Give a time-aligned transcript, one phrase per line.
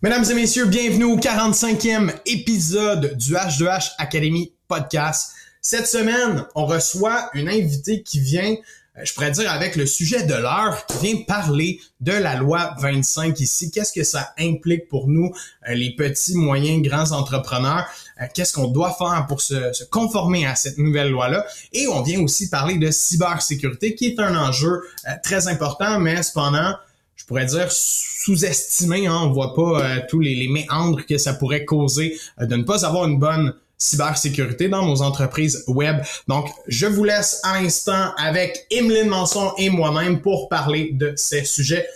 [0.00, 5.32] Mesdames et messieurs, bienvenue au 45e épisode du H2H Academy Podcast.
[5.60, 10.22] Cette semaine, on reçoit une invitée qui vient, euh, je pourrais dire avec le sujet
[10.22, 13.72] de l'heure, qui vient parler de la loi 25 ici.
[13.72, 15.32] Qu'est-ce que ça implique pour nous,
[15.68, 17.84] euh, les petits, moyens, grands entrepreneurs?
[18.22, 21.44] Euh, qu'est-ce qu'on doit faire pour se, se, conformer à cette nouvelle loi-là?
[21.72, 24.80] Et on vient aussi parler de cybersécurité, qui est un enjeu
[25.24, 26.76] très important, mais cependant,
[27.18, 29.06] je pourrais dire sous-estimé.
[29.06, 32.62] Hein, on voit pas euh, tous les, méandres que ça pourrait causer euh, de ne
[32.62, 35.98] pas avoir une bonne cybersécurité dans nos entreprises web.
[36.26, 41.44] Donc, je vous laisse à l'instant avec Emeline Manson et moi-même pour parler de ces
[41.44, 41.86] sujets.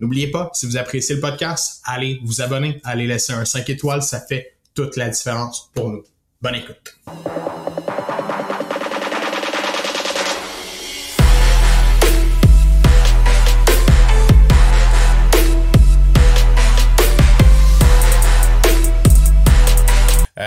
[0.00, 4.02] N'oubliez pas, si vous appréciez le podcast, allez vous abonner, allez laisser un 5 étoiles,
[4.02, 6.02] ça fait toute la différence pour nous.
[6.42, 6.96] Bonne écoute.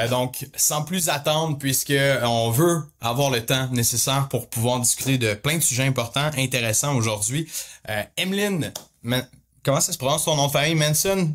[0.03, 4.79] Euh, donc, sans plus attendre, puisque euh, on veut avoir le temps nécessaire pour pouvoir
[4.79, 7.49] discuter de plein de sujets importants, intéressants aujourd'hui.
[7.89, 8.71] Euh, Emeline,
[9.63, 11.33] comment ça se prononce ton nom de famille, Manson?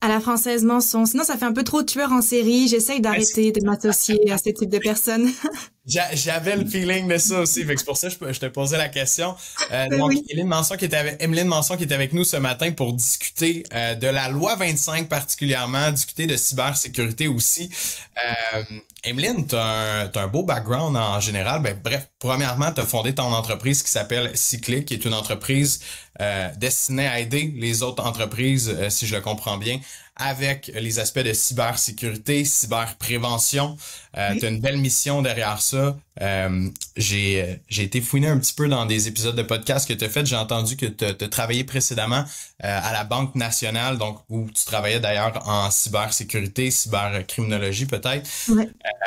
[0.00, 1.06] À la française Manson.
[1.06, 2.68] Sinon, ça fait un peu trop tueur en série.
[2.68, 5.28] J'essaye d'arrêter de m'associer à ce type de personnes.
[5.88, 9.34] J'avais le feeling de ça aussi, c'est pour ça que je, te posais la question.
[9.72, 10.44] Euh, donc, oui.
[10.44, 13.94] Manson qui était avec, Emeline Manson qui est avec nous ce matin pour discuter euh,
[13.94, 17.70] de la loi 25 particulièrement, discuter de cybersécurité aussi.
[18.18, 18.62] Euh,
[19.04, 21.62] Emeline, tu as, un beau background en général.
[21.62, 25.80] Ben, bref, premièrement, tu as fondé ton entreprise qui s'appelle Cyclic, qui est une entreprise
[26.20, 29.78] euh, destinée à aider les autres entreprises, euh, si je le comprends bien,
[30.16, 33.76] avec les aspects de cybersécurité, cyberprévention.
[34.18, 35.96] Euh, tu as une belle mission derrière ça.
[36.20, 40.04] Euh, j'ai, j'ai été fouiné un petit peu dans des épisodes de podcast que tu
[40.04, 40.26] as fait.
[40.26, 42.24] J'ai entendu que tu as travaillé précédemment
[42.64, 48.28] euh, à la Banque nationale, donc où tu travaillais d'ailleurs en cybersécurité, cybercriminologie peut-être.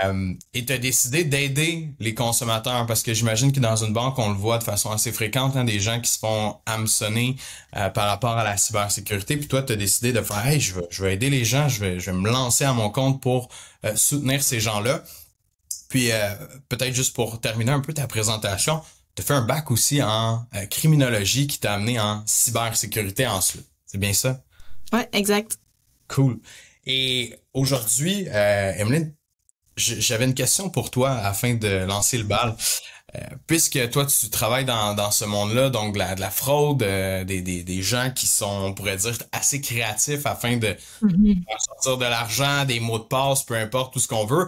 [0.05, 4.17] Euh, et tu as décidé d'aider les consommateurs parce que j'imagine que dans une banque,
[4.19, 7.35] on le voit de façon assez fréquente, hein, des gens qui se font hameçonner
[7.75, 9.35] euh, par rapport à la cybersécurité.
[9.35, 11.67] Puis toi, tu as décidé de faire Hey, je veux, je veux aider les gens,
[11.67, 13.49] je vais, je vais me lancer à mon compte pour
[13.85, 15.03] euh, soutenir ces gens-là.
[15.89, 16.33] Puis euh,
[16.69, 18.81] peut-être juste pour terminer un peu ta présentation,
[19.15, 23.67] tu as fait un bac aussi en euh, criminologie qui t'a amené en cybersécurité ensuite.
[23.85, 24.41] C'est bien ça?
[24.93, 25.57] Ouais, exact.
[26.07, 26.39] Cool.
[26.85, 29.13] Et aujourd'hui, euh, Emeline,
[29.75, 32.55] j'avais une question pour toi afin de lancer le bal.
[33.15, 36.81] Euh, puisque toi, tu travailles dans, dans ce monde-là, donc de la, de la fraude,
[36.83, 41.45] euh, des, des, des gens qui sont, on pourrait dire, assez créatifs afin de Mhm.
[41.59, 44.47] sortir de l'argent, des mots de passe, peu importe, tout ce qu'on veut.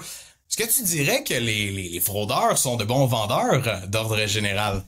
[0.49, 4.83] Est-ce que tu dirais que les, les, les fraudeurs sont de bons vendeurs d'ordre général?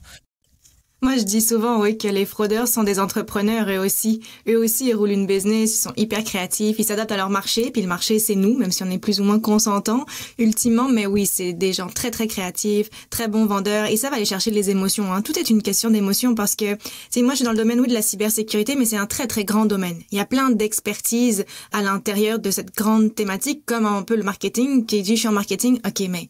[1.06, 4.22] Moi, je dis souvent, oui, que les fraudeurs sont des entrepreneurs eux aussi.
[4.50, 7.70] Eux aussi, ils roulent une business, ils sont hyper créatifs, ils s'adaptent à leur marché,
[7.70, 10.08] puis le marché, c'est nous, même si on est plus ou moins consentants,
[10.40, 10.90] ultimement.
[10.90, 14.26] Mais oui, c'est des gens très, très créatifs, très bons vendeurs, et ça va aller
[14.26, 15.14] chercher les émotions.
[15.14, 15.22] Hein.
[15.22, 16.76] Tout est une question d'émotion parce que,
[17.12, 19.28] c'est moi, je suis dans le domaine, oui, de la cybersécurité, mais c'est un très,
[19.28, 20.02] très grand domaine.
[20.12, 24.24] Il y a plein d'expertise à l'intérieur de cette grande thématique, comme un peu le
[24.24, 26.30] marketing, qui dit, je suis en marketing, ok, mais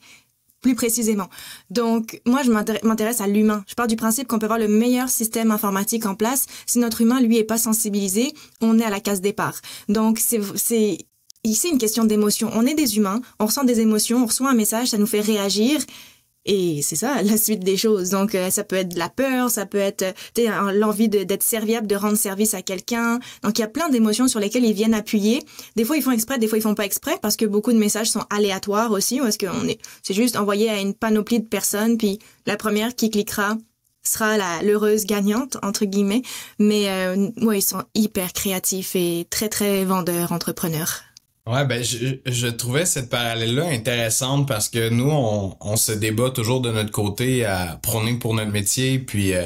[0.65, 1.29] plus précisément.
[1.69, 3.63] Donc, moi, je m'intéresse à l'humain.
[3.67, 6.47] Je pars du principe qu'on peut avoir le meilleur système informatique en place.
[6.65, 9.61] Si notre humain, lui, est pas sensibilisé, on est à la case départ.
[9.89, 10.39] Donc, c'est,
[11.43, 12.49] ici une question d'émotion.
[12.55, 15.21] On est des humains, on ressent des émotions, on reçoit un message, ça nous fait
[15.21, 15.79] réagir.
[16.45, 18.11] Et c'est ça, la suite des choses.
[18.11, 20.03] Donc, euh, ça peut être de la peur, ça peut être
[20.37, 23.19] euh, l'envie d'être serviable, de rendre service à quelqu'un.
[23.43, 25.43] Donc, il y a plein d'émotions sur lesquelles ils viennent appuyer.
[25.75, 27.77] Des fois, ils font exprès, des fois, ils font pas exprès, parce que beaucoup de
[27.77, 31.47] messages sont aléatoires aussi, parce que on est, c'est juste envoyé à une panoplie de
[31.47, 33.57] personnes, puis la première qui cliquera
[34.07, 36.21] sera la l'heureuse gagnante entre guillemets.
[36.59, 41.01] Mais euh, ouais, ils sont hyper créatifs et très très vendeurs, entrepreneurs.
[41.47, 46.31] Ouais, ben je, je trouvais cette parallèle-là intéressante parce que nous, on, on se débat
[46.31, 49.45] toujours de notre côté à prôner pour notre métier, puis euh,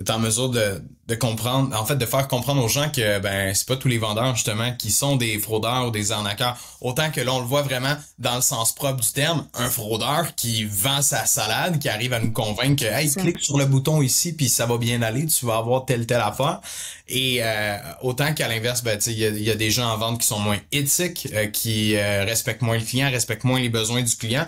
[0.00, 3.54] d'être en mesure de, de comprendre, en fait, de faire comprendre aux gens que ben
[3.54, 6.56] c'est pas tous les vendeurs justement qui sont des fraudeurs ou des arnaqueurs.
[6.80, 10.34] Autant que là, on le voit vraiment dans le sens propre du terme, un fraudeur
[10.36, 14.00] qui vend sa salade, qui arrive à nous convaincre que hey, clique sur le bouton
[14.00, 16.62] ici, puis ça va bien aller, tu vas avoir telle telle affaire.
[17.06, 19.70] Et euh, autant qu'à l'inverse, ben tu sais, il y a, il y a des
[19.70, 23.44] gens en vente qui sont moins éthiques, euh, qui euh, respectent moins le client, respectent
[23.44, 24.46] moins les besoins du client.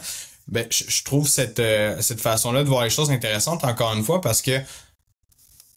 [0.49, 4.03] Ben, je, je trouve cette, euh, cette façon-là de voir les choses intéressantes encore une
[4.03, 4.61] fois parce que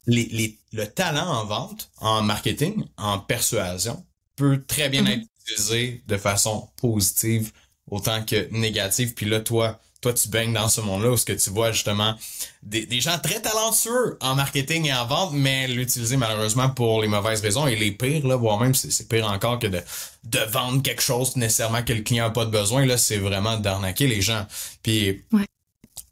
[0.08, 4.06] les, les, le talent en vente, en marketing, en persuasion
[4.36, 5.08] peut très bien Mhm.
[5.12, 7.52] être utilisé de façon positive
[7.90, 9.14] autant que négative.
[9.14, 12.16] Puis là, toi, toi, tu baignes dans ce monde-là où ce que tu vois justement
[12.62, 17.08] des, des gens très talentueux en marketing et en vente, mais l'utiliser malheureusement pour les
[17.08, 19.82] mauvaises raisons et les pires, là, voire même c'est pire encore que de,
[20.26, 23.58] de vendre quelque chose nécessairement que le client a pas de besoin, là, c'est vraiment
[23.58, 24.46] d'arnaquer les gens.
[24.84, 25.24] Puis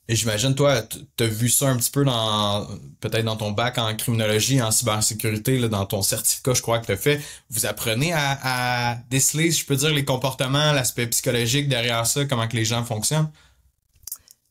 [0.09, 2.67] et j'imagine, toi, tu as vu ça un petit peu dans
[2.99, 6.87] peut-être dans ton bac en criminologie, en cybersécurité, là, dans ton certificat, je crois que
[6.87, 7.21] tu as fait.
[7.49, 8.39] Vous apprenez à,
[8.91, 12.83] à déceler, je peux dire, les comportements, l'aspect psychologique derrière ça, comment que les gens
[12.83, 13.31] fonctionnent?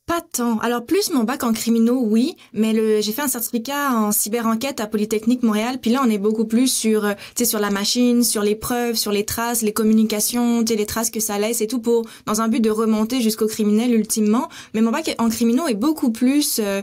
[0.07, 0.59] Pas tant.
[0.59, 4.81] Alors plus mon bac en criminaux, oui, mais le j'ai fait un certificat en cyber-enquête
[4.81, 8.25] à Polytechnique Montréal, puis là on est beaucoup plus sur euh, tu sur la machine,
[8.25, 11.69] sur les preuves, sur les traces, les communications, tu les traces que ça laisse et
[11.69, 14.49] tout pour dans un but de remonter jusqu'au criminel ultimement.
[14.75, 16.83] Mais mon bac en criminaux est beaucoup plus euh,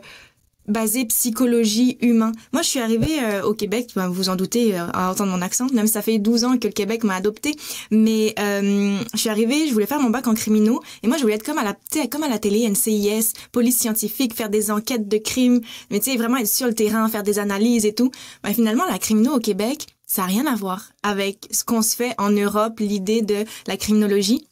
[0.69, 2.31] basé psychologie humain.
[2.53, 5.41] Moi, je suis arrivée euh, au Québec, vous vous en doutez euh, à entendre mon
[5.41, 7.55] accent, même ça fait 12 ans que le Québec m'a adopté,
[7.91, 11.23] mais euh, je suis arrivée, je voulais faire mon bac en criminaux et moi je
[11.23, 11.75] voulais être comme à la
[12.07, 16.17] comme à la télé NCIS, police scientifique, faire des enquêtes de crimes, mais tu sais
[16.17, 18.11] vraiment être sur le terrain, faire des analyses et tout.
[18.43, 21.95] Ben, finalement, la criminaux au Québec, ça a rien à voir avec ce qu'on se
[21.95, 24.47] fait en Europe, l'idée de la criminologie.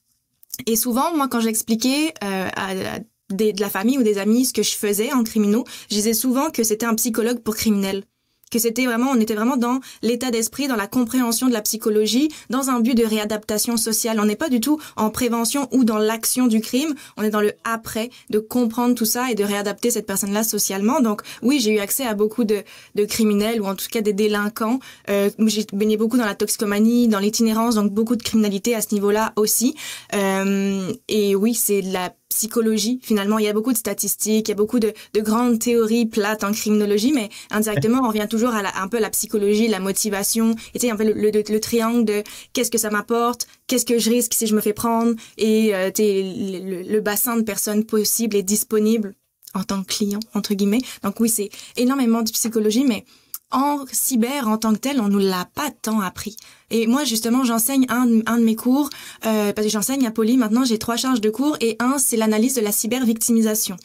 [0.65, 4.53] Et souvent, moi, quand j'expliquais euh, à, à de la famille ou des amis ce
[4.53, 8.03] que je faisais en criminaux, je disais souvent que c'était un psychologue pour criminels
[8.51, 12.29] que c'était vraiment, on était vraiment dans l'état d'esprit, dans la compréhension de la psychologie,
[12.49, 14.19] dans un but de réadaptation sociale.
[14.19, 17.41] On n'est pas du tout en prévention ou dans l'action du crime, on est dans
[17.41, 21.01] le après, de comprendre tout ça et de réadapter cette personne-là socialement.
[21.01, 22.63] Donc oui, j'ai eu accès à beaucoup de,
[22.95, 24.79] de criminels ou en tout cas des délinquants.
[25.09, 28.93] Euh, j'ai baigné beaucoup dans la toxicomanie, dans l'itinérance, donc beaucoup de criminalité à ce
[28.93, 29.75] niveau-là aussi.
[30.13, 32.99] Euh, et oui, c'est de la psychologie.
[33.01, 36.05] Finalement, il y a beaucoup de statistiques, il y a beaucoup de, de grandes théories
[36.05, 39.79] plates en criminologie, mais indirectement, on revient toujours à la, un peu la psychologie, la
[39.79, 43.47] motivation, et tu sais, un peu le, le, le triangle de qu'est-ce que ça m'apporte,
[43.67, 47.43] qu'est-ce que je risque si je me fais prendre, et euh, le, le bassin de
[47.43, 49.15] personnes possibles et disponibles
[49.53, 50.81] en tant que client, entre guillemets.
[51.03, 53.05] Donc oui, c'est énormément de psychologie, mais
[53.51, 56.35] en cyber en tant que tel, on nous l'a pas tant appris.
[56.69, 58.89] Et moi, justement, j'enseigne un, un de mes cours,
[59.25, 62.17] euh, parce que j'enseigne à Poly, maintenant j'ai trois charges de cours, et un, c'est
[62.17, 63.77] l'analyse de la cyber-victimisation.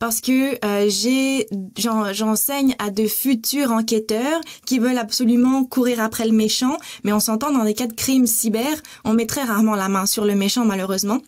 [0.00, 1.46] Parce que euh, j'ai
[1.78, 7.52] j'enseigne à de futurs enquêteurs qui veulent absolument courir après le méchant, mais on s'entend
[7.52, 10.64] dans des cas de crimes cyber, on met très rarement la main sur le méchant
[10.64, 11.20] malheureusement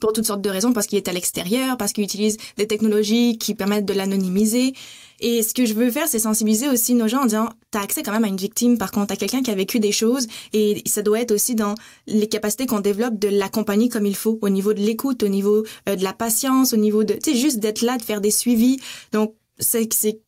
[0.00, 3.38] pour toutes sortes de raisons, parce qu'il est à l'extérieur, parce qu'il utilise des technologies
[3.38, 4.74] qui permettent de l'anonymiser.
[5.20, 8.02] Et ce que je veux faire, c'est sensibiliser aussi nos gens en disant, t'as accès
[8.02, 10.82] quand même à une victime, par contre, à quelqu'un qui a vécu des choses, et
[10.86, 11.74] ça doit être aussi dans
[12.06, 15.64] les capacités qu'on développe de l'accompagner comme il faut, au niveau de l'écoute, au niveau
[15.88, 18.30] euh, de la patience, au niveau de, tu sais, juste d'être là, de faire des
[18.30, 18.78] suivis.
[19.12, 20.20] Donc, c'est c'est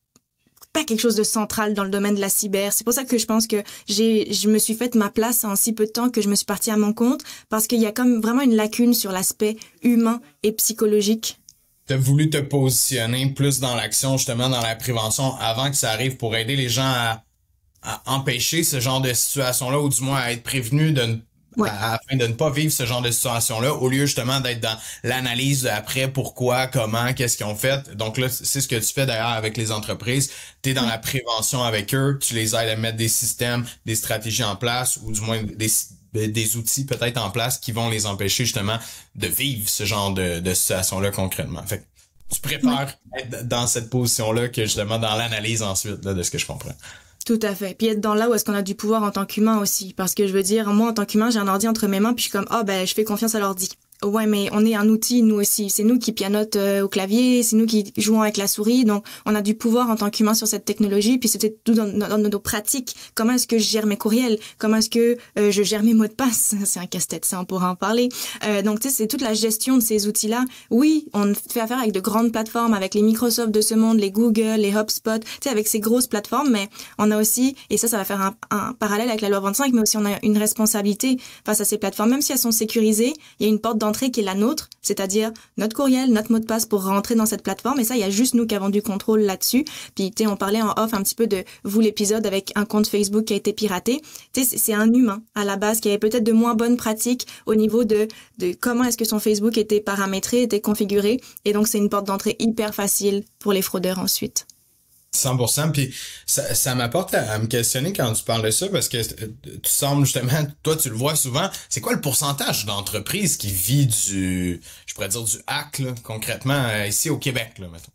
[0.72, 2.72] pas quelque chose de central dans le domaine de la cyber.
[2.72, 5.56] C'est pour ça que je pense que j'ai, je me suis fait ma place en
[5.56, 7.86] si peu de temps que je me suis partie à mon compte parce qu'il y
[7.86, 11.38] a comme vraiment une lacune sur l'aspect humain et psychologique.
[11.86, 15.90] Tu as voulu te positionner plus dans l'action, justement, dans la prévention avant que ça
[15.90, 17.24] arrive pour aider les gens à,
[17.82, 21.16] à empêcher ce genre de situation-là ou du moins à être prévenus de ne
[21.58, 25.66] afin de ne pas vivre ce genre de situation-là, au lieu justement d'être dans l'analyse
[25.66, 27.94] après, pourquoi, comment, qu'est-ce qu'ils ont fait.
[27.96, 30.30] Donc là, c'est ce que tu fais d'ailleurs avec les entreprises.
[30.62, 33.94] Tu es dans la prévention avec eux, tu les aides à mettre des systèmes, des
[33.94, 38.06] stratégies en place, ou du moins des, des outils peut-être en place qui vont les
[38.06, 38.78] empêcher justement
[39.14, 41.62] de vivre ce genre de, de situation-là concrètement.
[41.66, 41.84] Fait
[42.32, 46.38] tu préfères être dans cette position-là que justement dans l'analyse ensuite là, de ce que
[46.38, 46.74] je comprends.
[47.30, 47.76] Tout à fait.
[47.78, 49.94] Puis être dans là où est-ce qu'on a du pouvoir en tant qu'humain aussi.
[49.94, 52.12] Parce que je veux dire, moi, en tant qu'humain, j'ai un ordi entre mes mains,
[52.12, 53.68] puis je suis comme, oh, ben, je fais confiance à l'ordi.
[54.02, 55.68] Ouais, mais on est un outil, nous aussi.
[55.68, 58.86] C'est nous qui pianote euh, au clavier, c'est nous qui jouons avec la souris.
[58.86, 61.18] Donc, on a du pouvoir en tant qu'humain sur cette technologie.
[61.18, 62.96] Puis c'était tout dans, dans, nos pratiques.
[63.14, 64.38] Comment est-ce que je gère mes courriels?
[64.56, 66.54] Comment est-ce que euh, je gère mes mots de passe?
[66.64, 68.08] C'est un casse-tête, ça, on pourra en parler.
[68.44, 70.44] Euh, donc, tu sais, c'est toute la gestion de ces outils-là.
[70.70, 74.10] Oui, on fait affaire avec de grandes plateformes, avec les Microsoft de ce monde, les
[74.10, 76.50] Google, les HubSpot, tu sais, avec ces grosses plateformes.
[76.50, 79.40] Mais on a aussi, et ça, ça va faire un, un parallèle avec la loi
[79.40, 82.10] 25, mais aussi on a une responsabilité face à ces plateformes.
[82.10, 85.32] Même si elles sont sécurisées, il y a une porte qui est la nôtre, c'est-à-dire
[85.56, 87.80] notre courriel, notre mot de passe pour rentrer dans cette plateforme.
[87.80, 89.64] Et ça, il y a juste nous qui avons du contrôle là-dessus.
[89.94, 92.86] Puis, tu on parlait en off un petit peu de vous l'épisode avec un compte
[92.86, 94.00] Facebook qui a été piraté.
[94.32, 97.26] Tu sais, c'est un humain à la base qui avait peut-être de moins bonnes pratiques
[97.46, 101.20] au niveau de, de comment est-ce que son Facebook était paramétré, était configuré.
[101.44, 104.46] Et donc, c'est une porte d'entrée hyper facile pour les fraudeurs ensuite.
[105.14, 105.72] 100%.
[105.72, 105.94] Puis
[106.26, 109.70] ça, ça m'apporte à, me questionner quand tu parles de ça parce que euh, tu
[109.70, 114.60] sembles justement, toi tu le vois souvent, c'est quoi le pourcentage d'entreprises qui vit du,
[114.86, 117.92] je pourrais dire du hack là, concrètement euh, ici au Québec, là, mettons?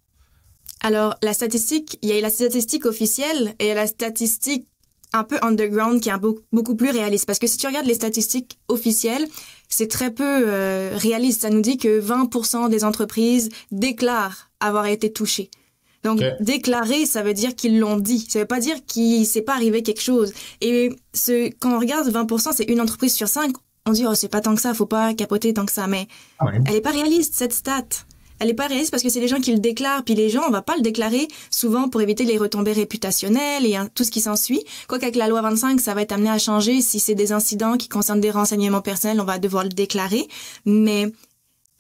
[0.81, 4.67] Alors la statistique, il y a la statistique officielle et la statistique
[5.13, 6.13] un peu underground qui est
[6.51, 7.25] beaucoup plus réaliste.
[7.25, 9.25] Parce que si tu regardes les statistiques officielles,
[9.69, 11.41] c'est très peu euh, réaliste.
[11.41, 15.49] Ça nous dit que 20% des entreprises déclarent avoir été touchées.
[16.05, 18.25] Donc déclarer, ça veut dire qu'ils l'ont dit.
[18.29, 20.33] Ça veut pas dire qu'il s'est pas arrivé quelque chose.
[20.61, 23.55] Et ce, quand on regarde 20%, c'est une entreprise sur cinq.
[23.85, 25.87] On dit oh c'est pas tant que ça, faut pas capoter tant que ça.
[25.87, 26.07] Mais
[26.65, 27.83] elle est pas réaliste cette stat
[28.39, 30.43] elle est pas réaliste parce que c'est les gens qui le déclarent, puis les gens,
[30.47, 34.11] on va pas le déclarer souvent pour éviter les retombées réputationnelles et hein, tout ce
[34.11, 34.63] qui s'ensuit.
[34.87, 36.81] Quoi qu'avec la loi 25, ça va être amené à changer.
[36.81, 40.27] Si c'est des incidents qui concernent des renseignements personnels, on va devoir le déclarer.
[40.65, 41.11] Mais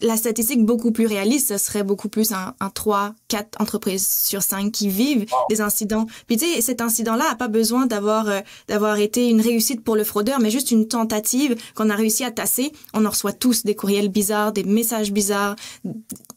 [0.01, 4.41] la statistique beaucoup plus réaliste, ce serait beaucoup plus un, un 3, 4 entreprises sur
[4.41, 6.05] 5 qui vivent des incidents.
[6.27, 9.95] Puis tu sais, cet incident-là a pas besoin d'avoir euh, d'avoir été une réussite pour
[9.95, 12.71] le fraudeur, mais juste une tentative qu'on a réussi à tasser.
[12.93, 15.55] On en reçoit tous des courriels bizarres, des messages bizarres,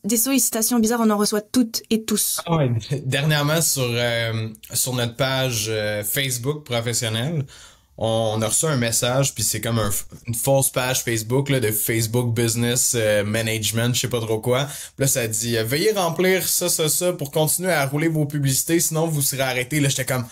[0.04, 2.40] des sollicitations bizarres, on en reçoit toutes et tous.
[2.46, 2.58] Ah
[3.04, 7.44] Dernièrement, sur, euh, sur notre page euh, Facebook professionnelle,
[7.98, 9.80] on a reçu un message puis c'est comme
[10.26, 14.68] une fausse page Facebook là, de Facebook Business euh, Management, je sais pas trop quoi.
[14.98, 19.06] là ça dit veuillez remplir ça ça ça pour continuer à rouler vos publicités sinon
[19.06, 19.80] vous serez arrêté.
[19.80, 20.24] Là j'étais comme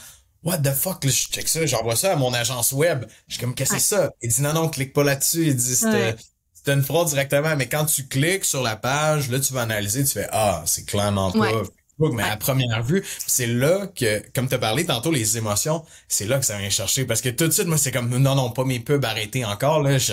[0.44, 3.04] What the fuck, là, je check ça, j'envoie ça à mon agence web.
[3.26, 4.12] Je suis comme, qu'est-ce que c'est ça?
[4.22, 5.48] Il dit, non, non, clique pas là-dessus.
[5.48, 6.14] Il dit, c'était,
[6.54, 7.56] c'était une fraude directement.
[7.56, 10.84] Mais quand tu cliques sur la page, là, tu vas analyser, tu fais, ah, c'est
[10.84, 11.62] clairement pas
[11.98, 16.26] mais à première vue, c'est là que, comme tu as parlé tantôt, les émotions, c'est
[16.26, 17.04] là que ça vient chercher.
[17.04, 19.82] Parce que tout de suite, moi, c'est comme, non, non, pas mes pubs arrêtés encore,
[19.82, 19.96] là.
[19.98, 20.12] Je,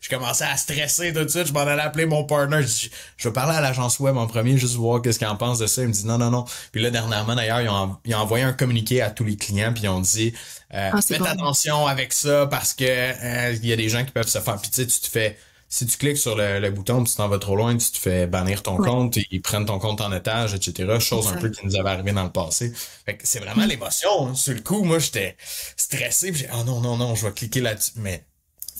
[0.00, 1.46] je, commençais à stresser tout de suite.
[1.46, 2.62] Je m'en allais appeler mon partner.
[2.62, 5.58] Je, je vais parler à l'agence web en premier, juste voir qu'est-ce qu'il en pense
[5.58, 5.82] de ça.
[5.82, 6.44] Il me dit, non, non, non.
[6.70, 9.72] Puis là, dernièrement, d'ailleurs, ils ont, ils ont envoyé un communiqué à tous les clients,
[9.72, 10.32] puis ils ont dit,
[10.72, 14.12] euh, ah, faites attention avec ça parce que euh, il y a des gens qui
[14.12, 14.56] peuvent se faire.
[14.60, 15.36] Puis tu sais, tu te fais
[15.74, 18.62] si tu cliques sur le, bouton tu t'en vas trop loin, tu te fais bannir
[18.62, 21.00] ton compte, ils prennent ton compte en otage, etc.
[21.00, 22.72] Chose un peu qui nous avait arrivé dans le passé.
[23.04, 24.28] Fait que c'est vraiment l'émotion.
[24.28, 24.34] Hein.
[24.36, 25.36] Sur le coup, moi, j'étais
[25.76, 26.32] stressé.
[26.32, 27.94] j'ai oh non, non, non, je vais cliquer là-dessus.
[27.96, 28.24] Mais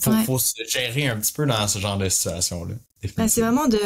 [0.00, 2.76] faut, faut se gérer un petit peu dans ce genre de situation-là.
[3.16, 3.78] Ben, c'est vraiment de,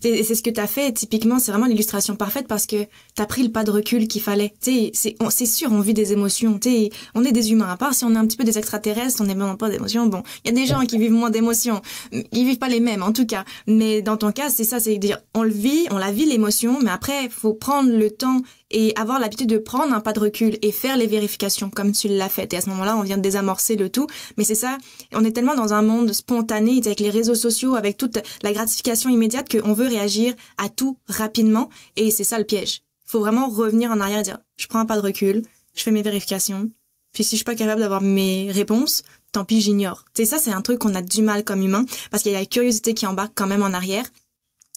[0.00, 0.92] c'est ce que tu as fait.
[0.92, 4.22] Typiquement, c'est vraiment l'illustration parfaite parce que tu as pris le pas de recul qu'il
[4.22, 4.52] fallait.
[4.60, 6.58] Tu c'est, c'est sûr, on vit des émotions.
[6.58, 7.68] Tu on est des humains.
[7.68, 10.06] À part si on est un petit peu des extraterrestres, on n'est même pas d'émotions.
[10.06, 11.80] Bon, il y a des gens qui vivent moins d'émotions.
[12.12, 13.44] Ils vivent pas les mêmes, en tout cas.
[13.66, 16.78] Mais dans ton cas, c'est ça, c'est dire, on le vit, on la vit l'émotion,
[16.82, 20.58] mais après, faut prendre le temps et avoir l'habitude de prendre un pas de recul
[20.62, 22.52] et faire les vérifications comme tu l'as fait.
[22.52, 24.06] Et à ce moment-là, on vient de désamorcer le tout.
[24.36, 24.78] Mais c'est ça,
[25.12, 29.10] on est tellement dans un monde spontané avec les réseaux sociaux, avec toute la gratification
[29.10, 31.70] immédiate qu'on veut réagir à tout rapidement.
[31.96, 32.82] Et c'est ça le piège.
[33.06, 35.42] Faut vraiment revenir en arrière et dire, je prends un pas de recul,
[35.74, 36.70] je fais mes vérifications.
[37.12, 40.04] Puis si je suis pas capable d'avoir mes réponses, tant pis, j'ignore.
[40.12, 42.40] C'est ça, c'est un truc qu'on a du mal comme humain parce qu'il y a
[42.40, 44.04] la curiosité qui embarque quand même en arrière.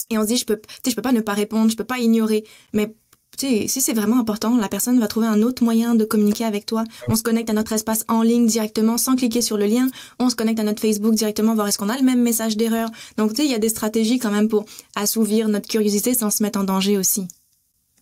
[0.10, 2.00] Et on se dit, je peux, je peux pas ne pas répondre, je peux pas
[2.00, 2.43] ignorer.
[2.74, 2.96] Mais
[3.39, 6.84] si c'est vraiment important, la personne va trouver un autre moyen de communiquer avec toi.
[7.08, 9.89] On se connecte à notre espace en ligne directement sans cliquer sur le lien.
[10.19, 12.89] On se connecte à notre Facebook directement, voir est-ce qu'on a le même message d'erreur.
[13.17, 14.65] Donc, tu sais, il y a des stratégies quand même pour
[14.96, 17.27] assouvir notre curiosité sans se mettre en danger aussi.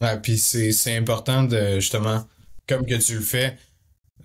[0.01, 2.23] Ouais, puis c'est important de, justement,
[2.67, 3.57] comme que tu le fais,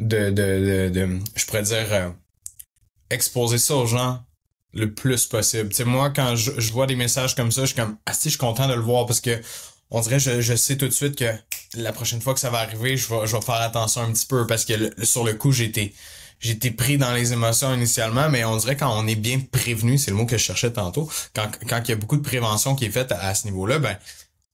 [0.00, 2.08] de, de, de, je pourrais dire, euh,
[3.10, 4.20] exposer ça aux gens
[4.74, 5.68] le plus possible.
[5.68, 8.12] Tu sais, moi, quand je, je vois des messages comme ça, je suis comme, ah
[8.12, 9.40] si, je suis content de le voir parce que
[9.92, 11.32] on dirait je, je sais tout de suite que
[11.74, 14.26] la prochaine fois que ça va arriver, je vais, je vais faire attention un petit
[14.26, 15.92] peu parce que sur le coup, j'étais
[16.40, 20.10] j'étais pris dans les émotions initialement, mais on dirait quand on est bien prévenu, c'est
[20.10, 22.86] le mot que je cherchais tantôt, quand, quand il y a beaucoup de prévention qui
[22.86, 23.96] est faite à, ce niveau-là, ben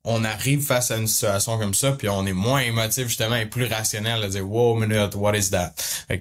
[0.04, 3.46] on arrive face à une situation comme ça, puis on est moins émotif justement et
[3.46, 5.74] plus rationnel à dire wow minute, what is that?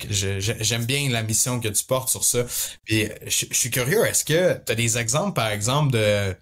[0.09, 2.45] J'aime bien la mission que tu portes sur ça.
[2.85, 6.35] Puis je, je suis curieux, est-ce que tu as des exemples par exemple de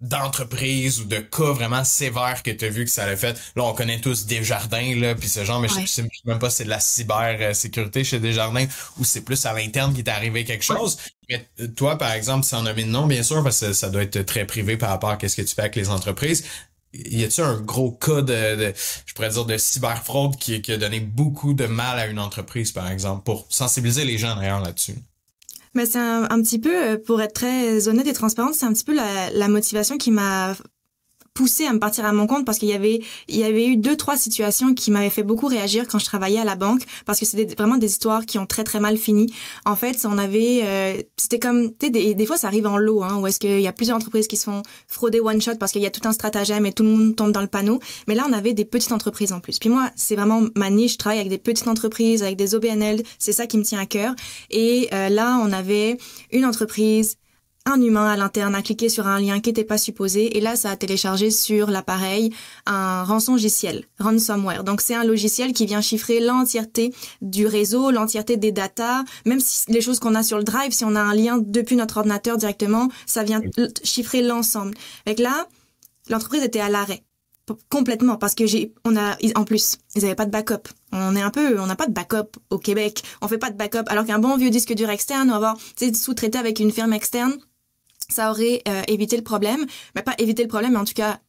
[0.00, 3.36] d'entreprise ou de cas vraiment sévères que tu as vu que ça l'a fait.
[3.56, 6.58] Là, on connaît tous Desjardins, là, puis ce genre, mais je sais même pas si
[6.58, 8.66] c'est de la cybersécurité chez Desjardins
[8.98, 10.98] ou c'est plus à l'interne qui t'est arrivé quelque chose.
[11.28, 14.02] Mais euh, toi, par exemple, sans nommer de nom, bien sûr, parce que ça doit
[14.02, 16.44] être très privé par rapport à ce que tu fais avec les entreprises.
[16.94, 18.72] Y a-t-il un gros cas de,
[19.04, 22.72] je pourrais dire, de cyberfraude qui, qui a donné beaucoup de mal à une entreprise,
[22.72, 24.96] par exemple, pour sensibiliser les gens d'ailleurs là-dessus?
[25.74, 28.84] Mais c'est un, petit peu, euh, pour être très honnête et transparente, c'est un petit
[28.84, 30.54] peu la, la motivation qui m'a
[31.38, 33.76] poussé à me partir à mon compte parce qu'il y avait il y avait eu
[33.76, 37.20] deux trois situations qui m'avaient fait beaucoup réagir quand je travaillais à la banque parce
[37.20, 39.32] que c'était vraiment des histoires qui ont très très mal fini.
[39.64, 42.76] En fait, on avait euh, c'était comme tu sais des, des, fois ça arrive en
[42.76, 45.54] lot hein où est-ce qu'il y a plusieurs entreprises qui se font frauder one shot
[45.60, 47.78] parce qu'il y a tout un stratagème et tout le monde tombe dans le panneau.
[48.08, 49.60] Mais là, on avait des petites entreprises en plus.
[49.60, 53.04] Puis moi, c'est vraiment ma niche, je travaille avec des petites entreprises, avec des OBNL,
[53.20, 54.12] c'est ça qui me tient à cœur.
[54.50, 55.98] Et euh, là, on avait
[56.32, 57.16] une entreprise
[57.68, 60.56] un humain à l'interne a cliqué sur un lien qui n'était pas supposé et là
[60.56, 62.32] ça a téléchargé sur l'appareil
[62.66, 64.64] un rançongiciel, ransomware.
[64.64, 69.70] Donc c'est un logiciel qui vient chiffrer l'entièreté du réseau, l'entièreté des datas, même si
[69.70, 72.38] les choses qu'on a sur le drive, si on a un lien depuis notre ordinateur
[72.38, 73.40] directement, ça vient
[73.82, 74.74] chiffrer l'ensemble.
[75.06, 75.46] Avec là,
[76.08, 77.02] l'entreprise était à l'arrêt.
[77.70, 80.68] Complètement parce que j'ai on a en plus ils avaient pas de backup.
[80.92, 83.02] On est un peu on n'a pas de backup au Québec.
[83.22, 83.84] On fait pas de backup.
[83.86, 85.56] Alors qu'un bon vieux disque dur externe on va avoir
[85.94, 87.38] sous-traité avec une firme externe
[88.08, 89.66] ça aurait euh, évité le problème.
[89.94, 91.20] Mais pas évité le problème, mais en tout cas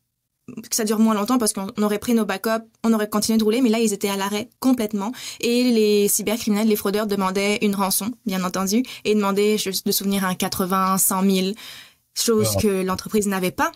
[0.70, 3.44] que ça dure moins longtemps parce qu'on aurait pris nos backups, on aurait continué de
[3.44, 5.12] rouler, mais là, ils étaient à l'arrêt complètement.
[5.42, 10.26] Et les cybercriminels, les fraudeurs demandaient une rançon, bien entendu, et demandaient, juste de souvenir,
[10.26, 11.48] un 80, 100 000,
[12.16, 13.72] chose que l'entreprise n'avait pas.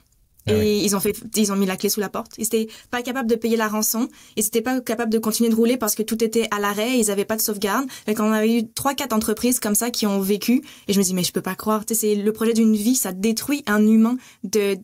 [0.48, 2.34] Ah et ils ont fait, ils ont mis la clé sous la porte.
[2.38, 4.10] Ils étaient pas capables de payer la rançon.
[4.36, 7.00] Ils étaient pas capables de continuer de rouler parce que tout était à l'arrêt.
[7.00, 7.86] Ils avaient pas de sauvegarde.
[8.08, 10.62] Donc on avait eu trois, quatre entreprises comme ça qui ont vécu.
[10.88, 11.84] Et je me dis mais je peux pas croire.
[11.88, 12.96] c'est le projet d'une vie.
[12.96, 14.78] Ça détruit un humain de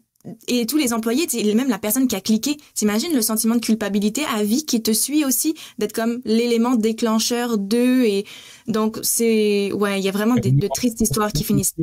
[0.47, 4.23] et tous les employés, même la personne qui a cliqué, t'imagines le sentiment de culpabilité
[4.25, 8.25] à vie qui te suit aussi, d'être comme l'élément déclencheur d'eux et
[8.67, 11.73] donc c'est ouais, il y a vraiment de tristes histoires qui finissent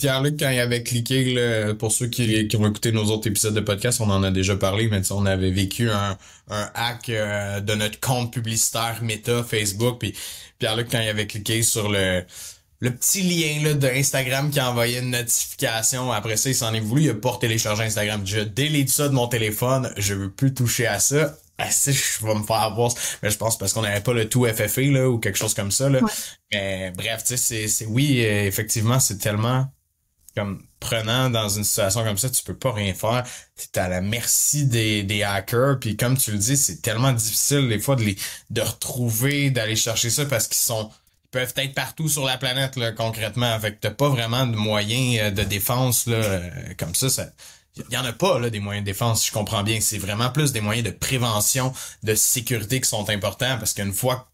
[0.00, 4.00] Pierre-Luc, quand il avait cliqué, pour ceux qui, ont écouté nos autres épisodes de podcast,
[4.00, 6.16] on en a déjà parlé, mais on avait vécu un,
[6.48, 10.14] hack euh, de notre compte publicitaire Meta Facebook, puis
[10.58, 12.24] Pierre-Luc, quand il avait cliqué sur le
[12.82, 16.10] le petit lien là, de Instagram qui a envoyé une notification.
[16.10, 17.02] Après ça, il s'en est voulu.
[17.02, 18.22] Il a pas téléchargé Instagram.
[18.24, 19.92] Je délite ça de mon téléphone.
[19.98, 21.36] Je veux plus toucher à ça.
[21.58, 22.90] Ah, si, je vais me faire avoir.
[23.22, 25.70] Mais je pense parce qu'on n'avait pas le tout FFA là, ou quelque chose comme
[25.70, 25.90] ça.
[25.90, 26.00] Là.
[26.50, 29.66] Mais bref, tu sais, c'est, oui, euh, effectivement, c'est tellement
[30.34, 33.24] comme prenant dans une situation comme ça, tu peux pas rien faire.
[33.56, 35.78] Tu à la merci des, des hackers.
[35.80, 38.16] Puis comme tu le dis, c'est tellement difficile des fois de les
[38.50, 40.90] de retrouver, d'aller chercher ça parce qu'ils sont
[41.24, 43.58] ils peuvent être partout sur la planète là, concrètement.
[43.60, 47.08] Fait que t'as pas vraiment de moyens euh, de défense là, euh, comme ça.
[47.08, 47.26] ça
[47.76, 49.80] il y en a pas là des moyens de défense, je comprends bien.
[49.80, 51.72] C'est vraiment plus des moyens de prévention,
[52.02, 54.29] de sécurité qui sont importants parce qu'une fois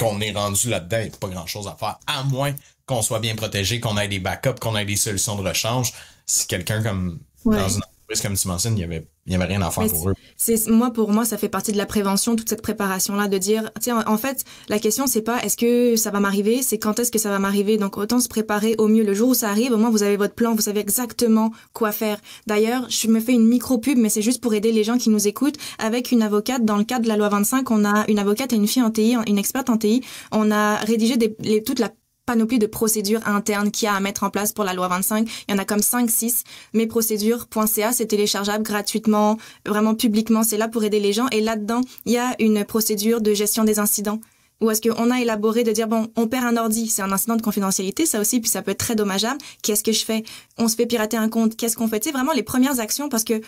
[0.00, 1.98] qu'on est rendu là-dedans, il n'y a pas grand-chose à faire.
[2.06, 2.54] À moins
[2.86, 5.92] qu'on soit bien protégé, qu'on ait des backups, qu'on ait des solutions de rechange.
[6.26, 9.44] Si quelqu'un comme dans une entreprise comme tu mentionnes, il y avait il y avait
[9.44, 10.14] rien à faire pour eux.
[10.36, 13.38] C'est moi pour moi ça fait partie de la prévention toute cette préparation là de
[13.38, 16.98] dire tiens en fait la question c'est pas est-ce que ça va m'arriver c'est quand
[16.98, 19.48] est-ce que ça va m'arriver donc autant se préparer au mieux le jour où ça
[19.48, 22.18] arrive au moins vous avez votre plan vous savez exactement quoi faire.
[22.48, 25.10] D'ailleurs je me fais une micro pub mais c'est juste pour aider les gens qui
[25.10, 28.18] nous écoutent avec une avocate dans le cadre de la loi 25 on a une
[28.18, 31.78] avocate et une fille en TI une experte en TI on a rédigé des, toute
[31.78, 31.90] la
[32.30, 35.28] panoplie de procédures internes qu'il y a à mettre en place pour la loi 25.
[35.48, 36.44] Il y en a comme 5, 6.
[36.74, 40.44] Mesprocédures.ca, c'est téléchargeable gratuitement, vraiment publiquement.
[40.44, 41.26] C'est là pour aider les gens.
[41.32, 44.20] Et là-dedans, il y a une procédure de gestion des incidents.
[44.60, 47.34] Ou est-ce qu'on a élaboré de dire, bon, on perd un ordi, c'est un incident
[47.34, 49.40] de confidentialité, ça aussi, puis ça peut être très dommageable.
[49.64, 50.22] Qu'est-ce que je fais?
[50.56, 52.04] On se fait pirater un compte, qu'est-ce qu'on fait?
[52.04, 53.40] C'est vraiment les premières actions parce que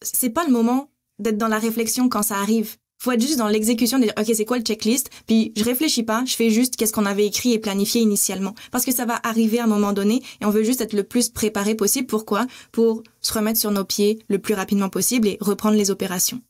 [0.00, 3.48] c'est pas le moment d'être dans la réflexion quand ça arrive faut être juste dans
[3.48, 5.10] l'exécution de dire ok c'est quoi le checklist?
[5.26, 8.84] Puis je réfléchis pas je fais juste qu'est-ce qu'on avait écrit et planifié initialement parce
[8.84, 11.30] que ça va arriver à un moment donné et on veut juste être le plus
[11.30, 12.46] préparé possible pourquoi?
[12.72, 16.40] Pour se remettre sur nos pieds le plus rapidement possible et reprendre les opérations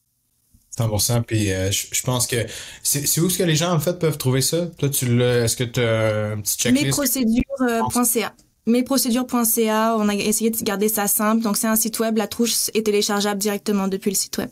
[0.77, 1.23] 100%.
[1.23, 2.37] Puis euh, je, pense que
[2.83, 4.67] c'est où est-ce que les gens en fait peuvent trouver ça?
[4.79, 6.87] Toi, tu est-ce que tu as un petit checklist?
[6.87, 8.35] Mesprocédures.ca.
[8.67, 9.97] Mesprocédures.ca.
[9.99, 11.43] On a essayé de garder ça simple.
[11.43, 12.17] Donc c'est un site web.
[12.17, 14.51] La trouche est téléchargeable directement depuis le site web.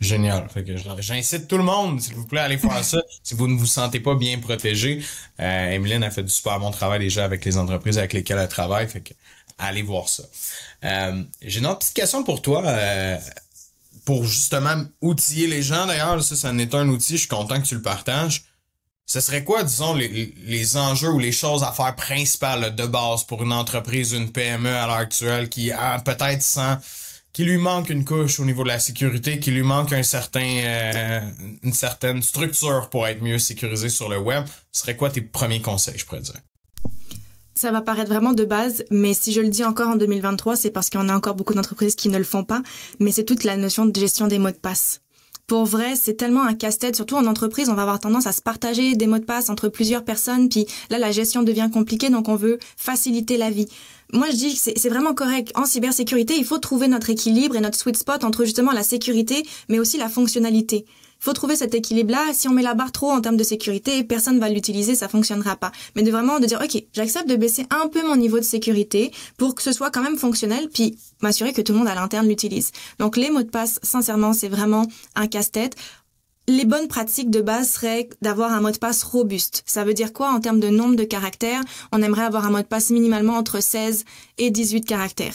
[0.00, 0.48] Génial.
[0.48, 3.02] Fait que j'incite tout le monde, s'il vous plaît, à aller faire ça.
[3.22, 5.02] si vous ne vous sentez pas bien protégé,
[5.40, 8.48] euh, Emeline a fait du super bon travail déjà avec les entreprises avec lesquelles elle
[8.48, 8.88] travaille.
[8.88, 9.12] Fait que
[9.58, 10.22] allez voir ça.
[10.84, 12.62] Euh, J'ai une autre petite question pour toi.
[12.64, 13.18] Euh,
[14.04, 17.60] pour justement outiller les gens, d'ailleurs, ça, ça en est un outil, je suis content
[17.60, 18.44] que tu le partages.
[19.04, 23.24] Ce serait quoi, disons, les, les enjeux ou les choses à faire principales de base
[23.24, 26.78] pour une entreprise, une PME à l'heure actuelle qui a peut-être sans
[27.32, 31.20] qui lui manque une couche au niveau de la sécurité, qui lui manque euh,
[31.62, 35.60] une certaine structure pour être mieux sécurisé sur le web, ce serait quoi tes premiers
[35.60, 36.40] conseils, je pourrais dire?
[37.54, 40.70] Ça va paraître vraiment de base, mais si je le dis encore en 2023, c'est
[40.70, 42.62] parce qu'il y en a encore beaucoup d'entreprises qui ne le font pas,
[43.00, 45.00] mais c'est toute la notion de gestion des mots de passe.
[45.48, 48.42] Pour vrai, c'est tellement un casse-tête, surtout en entreprise, on va avoir tendance à se
[48.42, 52.28] partager des mots de passe entre plusieurs personnes, puis là, la gestion devient compliquée, donc
[52.28, 53.66] on veut faciliter la vie
[54.12, 55.52] moi je dis que c'est vraiment correct.
[55.54, 59.42] En cybersécurité, il faut trouver notre équilibre et notre sweet spot entre justement la sécurité,
[59.68, 60.86] mais aussi la fonctionnalité.
[61.18, 62.32] Faut trouver cet équilibre-là.
[62.32, 65.56] Si on met la barre trop en termes de sécurité, personne va l'utiliser, ça fonctionnera
[65.56, 65.72] pas.
[65.96, 69.12] Mais de vraiment de dire, ok, j'accepte de baisser un peu mon niveau de sécurité
[69.36, 72.28] pour que ce soit quand même fonctionnel, puis m'assurer que tout le monde à l'interne
[72.28, 72.70] l'utilise.
[72.98, 75.74] Donc les mots de passe, sincèrement, c'est vraiment un casse-tête
[76.48, 79.62] les bonnes pratiques de base seraient d'avoir un mot de passe robuste.
[79.66, 81.60] Ça veut dire quoi en termes de nombre de caractères?
[81.92, 84.04] On aimerait avoir un mot de passe minimalement entre 16
[84.38, 85.34] et 18 caractères.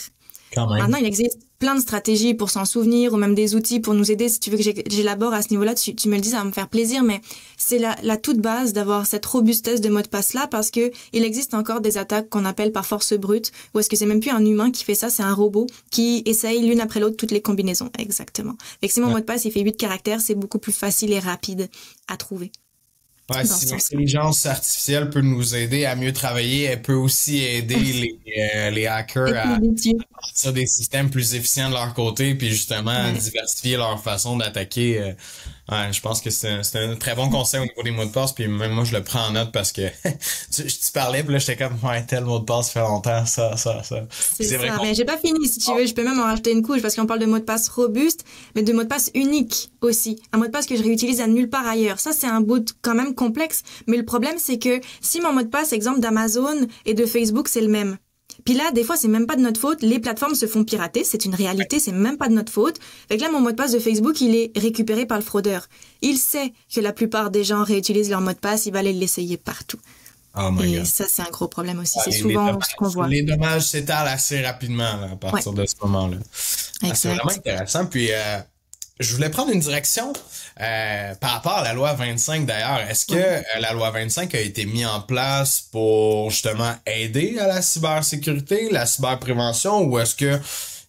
[0.56, 4.12] Maintenant, il existe plein de stratégies pour s'en souvenir ou même des outils pour nous
[4.12, 4.28] aider.
[4.28, 6.52] Si tu veux que j'élabore à ce niveau-là, tu, me le dis, ça va me
[6.52, 7.22] faire plaisir, mais
[7.58, 11.24] c'est la, la toute base d'avoir cette robustesse de mot de passe-là parce que il
[11.24, 14.32] existe encore des attaques qu'on appelle par force brute ou est-ce que c'est même plus
[14.32, 17.42] un humain qui fait ça, c'est un robot qui essaye l'une après l'autre toutes les
[17.42, 17.90] combinaisons.
[17.98, 18.56] Exactement.
[18.82, 21.14] Fait que si mon mot de passe, il fait 8 caractères, c'est beaucoup plus facile
[21.14, 21.70] et rapide
[22.10, 22.52] à trouver.
[23.34, 28.20] Ouais, si l'intelligence artificielle peut nous aider à mieux travailler, elle peut aussi aider les,
[28.38, 29.60] euh, les hackers à
[30.26, 35.02] sortir des systèmes plus efficients de leur côté, puis justement diversifier leur façon d'attaquer.
[35.02, 35.14] Euh,
[35.72, 38.34] Ouais, je pense que c'est un, très bon conseil au niveau des mots de passe,
[38.34, 39.82] puis même moi je le prends en note parce que
[40.54, 43.56] tu, tu parlais, puis là j'étais comme ouais tel mot de passe fait longtemps, ça,
[43.56, 44.06] ça, ça.
[44.10, 44.72] C'est vrai.
[44.82, 46.96] Mais j'ai pas fini si tu veux, je peux même en rajouter une couche parce
[46.96, 50.22] qu'on parle de mots de passe robustes, mais de mots de passe uniques aussi.
[50.34, 52.02] Un mot de passe que je réutilise à nulle part ailleurs.
[52.02, 55.44] Ça c'est un bout quand même complexe, mais le problème c'est que si mon mot
[55.44, 57.98] de passe exemple d'Amazon et de Facebook c'est le même,
[58.46, 59.82] puis là, des fois, c'est même pas de notre faute.
[59.82, 61.04] Les plateformes se font pirater.
[61.04, 61.80] C'est une réalité.
[61.80, 62.80] C'est même pas de notre faute.
[63.08, 65.68] Fait que là, mon mot de passe de Facebook, il est récupéré par le fraudeur.
[66.02, 68.66] Il sait que la plupart des gens réutilisent leur mot de passe.
[68.66, 69.80] Il va aller l'essayer partout.
[70.36, 72.00] Oh Et ça, c'est un gros problème aussi.
[72.04, 73.08] c'est souvent ce qu'on voit.
[73.08, 76.18] Les dommages s'étalent assez rapidement à partir de ce moment-là.
[76.82, 77.86] Ah, c'est vraiment intéressant.
[77.86, 78.40] Puis, euh,
[79.00, 80.14] je voulais prendre une direction
[80.62, 82.82] euh, par rapport à la loi 25 d'ailleurs.
[82.90, 87.48] Est-ce que euh, la loi 25 a été mise en place pour justement aider à
[87.48, 90.40] la cybersécurité, la cyberprévention, ou est-ce que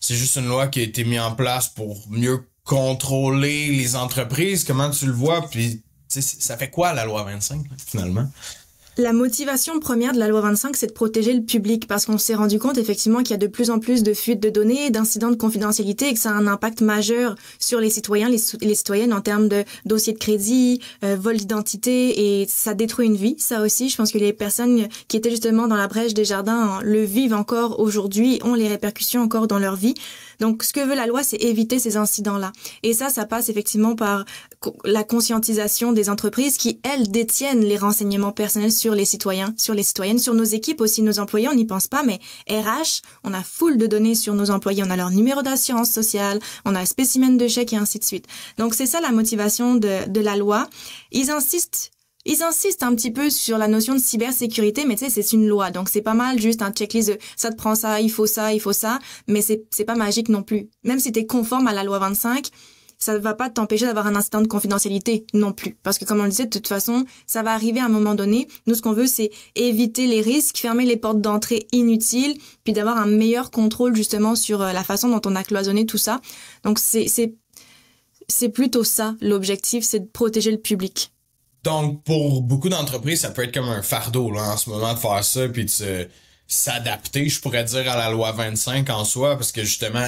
[0.00, 4.64] c'est juste une loi qui a été mise en place pour mieux contrôler les entreprises?
[4.64, 5.48] Comment tu le vois?
[5.48, 8.28] Puis ça fait quoi la loi 25 finalement?
[8.96, 12.36] La motivation première de la loi 25, c'est de protéger le public parce qu'on s'est
[12.36, 15.32] rendu compte effectivement qu'il y a de plus en plus de fuites de données, d'incidents
[15.32, 19.20] de confidentialité et que ça a un impact majeur sur les citoyens, les, citoyennes en
[19.20, 23.34] termes de dossiers de crédit, euh, vol d'identité et ça détruit une vie.
[23.36, 26.78] Ça aussi, je pense que les personnes qui étaient justement dans la brèche des jardins
[26.84, 29.94] le vivent encore aujourd'hui, ont les répercussions encore dans leur vie.
[30.40, 32.52] Donc, ce que veut la loi, c'est éviter ces incidents-là.
[32.82, 34.24] Et ça, ça passe effectivement par
[34.84, 39.82] la conscientisation des entreprises qui, elles, détiennent les renseignements personnels sur les citoyens, sur les
[39.82, 43.42] citoyennes, sur nos équipes aussi, nos employés, on n'y pense pas, mais RH, on a
[43.42, 47.36] foule de données sur nos employés, on a leur numéro d'assurance sociale, on a spécimen
[47.36, 48.26] de chèque et ainsi de suite.
[48.58, 50.68] Donc, c'est ça la motivation de, de la loi.
[51.12, 51.93] Ils insistent
[52.24, 55.46] ils insistent un petit peu sur la notion de cybersécurité, mais tu sais, c'est une
[55.46, 58.26] loi, donc c'est pas mal juste un checklist de ça te prend ça, il faut
[58.26, 60.68] ça, il faut ça, mais c'est pas magique non plus.
[60.84, 62.48] Même si tu es conforme à la loi 25,
[62.98, 65.76] ça ne va pas t'empêcher d'avoir un incident de confidentialité non plus.
[65.82, 68.14] Parce que comme on le disait, de toute façon, ça va arriver à un moment
[68.14, 68.48] donné.
[68.66, 72.96] Nous, ce qu'on veut, c'est éviter les risques, fermer les portes d'entrée inutiles, puis d'avoir
[72.96, 76.20] un meilleur contrôle justement sur euh, la façon dont on a cloisonné tout ça.
[76.62, 77.34] Donc c'est c'est
[78.28, 81.13] c'est plutôt ça l'objectif, c'est de protéger le public.
[81.64, 84.98] Donc, pour beaucoup d'entreprises, ça peut être comme un fardeau là, en ce moment de
[84.98, 86.08] faire ça, puis de
[86.46, 90.06] s'adapter, je pourrais dire, à la loi 25 en soi, parce que justement,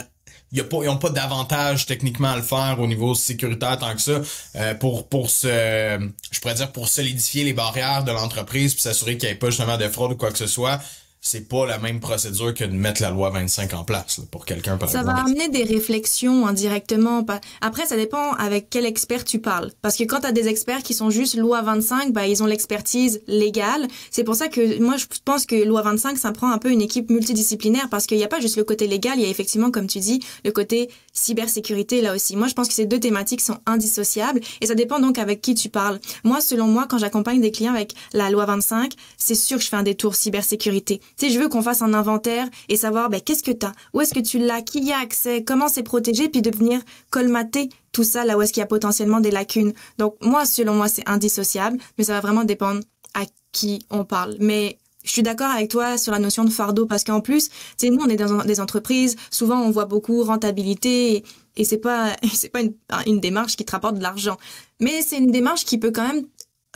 [0.52, 4.20] ils n'ont pas d'avantage techniquement à le faire au niveau sécuritaire tant que ça
[4.54, 5.98] euh, pour pour se
[6.30, 9.50] je pourrais dire pour solidifier les barrières de l'entreprise puis s'assurer qu'il n'y ait pas
[9.50, 10.80] justement de fraude ou quoi que ce soit
[11.26, 14.76] c'est pas la même procédure que de mettre la loi 25 en place pour quelqu'un
[14.76, 17.26] par Ça va amener des réflexions indirectement.
[17.60, 19.72] Après, ça dépend avec quel expert tu parles.
[19.82, 22.46] Parce que quand tu as des experts qui sont juste loi 25, bah, ils ont
[22.46, 23.88] l'expertise légale.
[24.12, 26.80] C'est pour ça que moi, je pense que loi 25, ça prend un peu une
[26.80, 29.72] équipe multidisciplinaire parce qu'il n'y a pas juste le côté légal, il y a effectivement,
[29.72, 32.36] comme tu dis, le côté cybersécurité là aussi.
[32.36, 35.54] Moi, je pense que ces deux thématiques sont indissociables et ça dépend donc avec qui
[35.54, 35.98] tu parles.
[36.24, 39.68] Moi, selon moi, quand j'accompagne des clients avec la loi 25, c'est sûr que je
[39.68, 43.20] fais un détour cybersécurité tu sais, je veux qu'on fasse un inventaire et savoir ben,
[43.20, 45.82] qu'est-ce que tu as, où est-ce que tu l'as, qui y a accès, comment c'est
[45.82, 49.30] protégé, puis de venir colmater tout ça là où est-ce qu'il y a potentiellement des
[49.30, 49.72] lacunes.
[49.98, 52.80] Donc moi, selon moi, c'est indissociable, mais ça va vraiment dépendre
[53.14, 54.36] à qui on parle.
[54.40, 57.90] Mais je suis d'accord avec toi sur la notion de fardeau parce qu'en plus, tu
[57.90, 61.24] nous on est dans des entreprises, souvent on voit beaucoup rentabilité et,
[61.56, 62.74] et c'est pas c'est pas une,
[63.06, 64.36] une démarche qui te rapporte de l'argent,
[64.80, 66.26] mais c'est une démarche qui peut quand même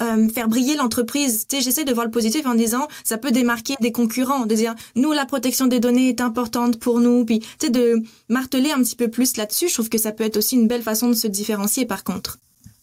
[0.01, 1.47] euh, faire briller l'entreprise.
[1.47, 4.55] Tu sais, j'essaie de voir le positif en disant ça peut démarquer des concurrents, de
[4.55, 8.71] dire nous la protection des données est importante pour nous, puis tu sais de marteler
[8.71, 9.69] un petit peu plus là-dessus.
[9.69, 11.85] Je trouve que ça peut être aussi une belle façon de se différencier.
[11.85, 12.39] Par contre.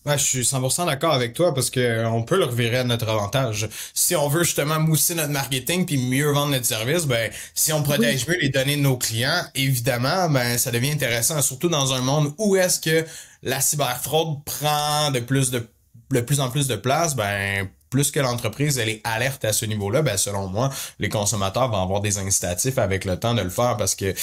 [0.07, 2.83] Ouais, je suis 100% d'accord avec toi parce que euh, on peut le revirer à
[2.85, 3.67] notre avantage.
[3.93, 7.83] Si on veut justement mousser notre marketing puis mieux vendre notre service, ben si on
[7.83, 11.99] protège mieux les données de nos clients, évidemment, ben ça devient intéressant, surtout dans un
[11.99, 13.05] monde où est-ce que
[13.43, 15.67] la cyberfraude prend de plus de
[16.11, 19.65] de plus en plus de place, ben plus que l'entreprise elle est alerte à ce
[19.65, 20.69] niveau-là, ben selon moi,
[21.00, 24.13] les consommateurs vont avoir des incitatifs avec le temps de le faire parce que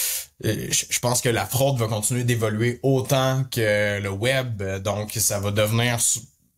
[0.44, 5.40] euh, je pense que la fraude va continuer d'évoluer autant que le web, donc ça
[5.40, 5.98] va devenir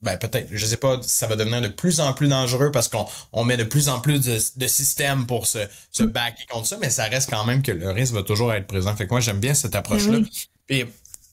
[0.03, 3.07] ben peut-être, je sais pas, ça va devenir de plus en plus dangereux parce qu'on
[3.33, 5.59] on met de plus en plus de, de systèmes pour se,
[5.91, 6.07] se mm.
[6.07, 8.95] backer contre ça, mais ça reste quand même que le risque va toujours être présent.
[8.95, 10.19] Fait que moi, j'aime bien cette approche-là.
[10.69, 10.87] Et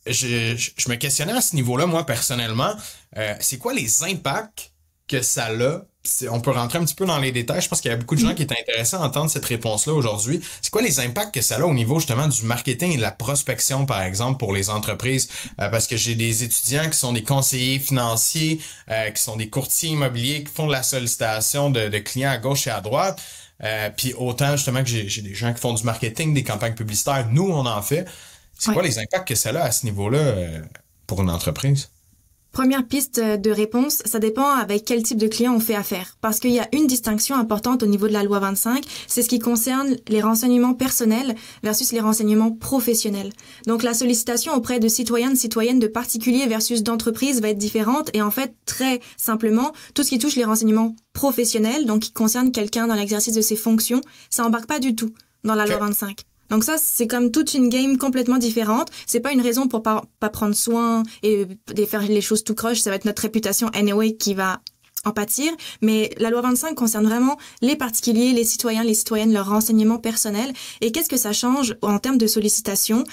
[0.08, 2.74] je, je, me questionnais à ce niveau-là, moi, personnellement,
[3.18, 4.73] euh, c'est quoi les impacts
[5.08, 5.82] que ça a
[6.30, 7.62] on peut rentrer un petit peu dans les détails.
[7.62, 9.94] Je pense qu'il y a beaucoup de gens qui étaient intéressés à entendre cette réponse-là
[9.94, 10.42] aujourd'hui.
[10.62, 13.12] C'est quoi les impacts que ça a au niveau justement du marketing et de la
[13.12, 15.30] prospection, par exemple, pour les entreprises?
[15.62, 19.50] Euh, parce que j'ai des étudiants qui sont des conseillers financiers, euh, qui sont des
[19.50, 23.22] courtiers immobiliers, qui font de la sollicitation de, clients à gauche et à droite.
[23.63, 27.30] Euh, puis autant justement que j'ai des gens qui font du marketing, des campagnes publicitaires,
[27.32, 28.06] nous on en fait.
[28.60, 30.36] C'est quoi les impacts que ça a à ce niveau-là
[31.08, 31.92] pour une entreprise?
[32.54, 36.18] Première piste de réponse, ça dépend avec quel type de client on fait affaire.
[36.22, 39.28] Parce qu'il y a une distinction importante au niveau de la loi 25, c'est ce
[39.28, 43.34] qui concerne les renseignements personnels versus les renseignements professionnels.
[43.66, 48.12] Donc la sollicitation auprès de citoyens, de citoyennes, de particuliers versus d'entreprises va être différente
[48.13, 52.52] et en fait très simplement, tout ce qui touche les renseignements professionnels, donc qui concerne
[52.52, 55.12] quelqu'un dans l'exercice de ses fonctions, ça embarque pas du tout
[55.44, 56.24] dans la loi 25.
[56.54, 58.89] Donc ça, c'est comme toute une game complètement différente.
[59.08, 61.48] C'est pas une raison pour pas, pas prendre soin et
[61.88, 62.80] faire les choses tout croche.
[62.80, 64.62] Ça va être notre réputation anyway qui va
[65.04, 65.52] en pâtir.
[65.82, 70.54] Mais la loi 25 concerne vraiment les particuliers, les citoyens, les citoyennes, leurs renseignements personnels.
[70.82, 73.04] Et qu'est-ce que ça change en termes de sollicitation?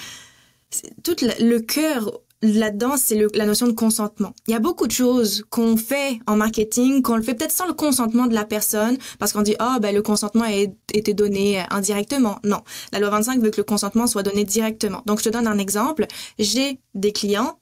[1.03, 4.33] Tout le cœur là-dedans, c'est la notion de consentement.
[4.47, 7.67] Il y a beaucoup de choses qu'on fait en marketing, qu'on le fait peut-être sans
[7.67, 11.63] le consentement de la personne, parce qu'on dit, oh, ben, le consentement a été donné
[11.69, 12.39] indirectement.
[12.43, 12.61] Non.
[12.91, 15.03] La loi 25 veut que le consentement soit donné directement.
[15.05, 16.07] Donc, je te donne un exemple.
[16.39, 17.57] J'ai des clients,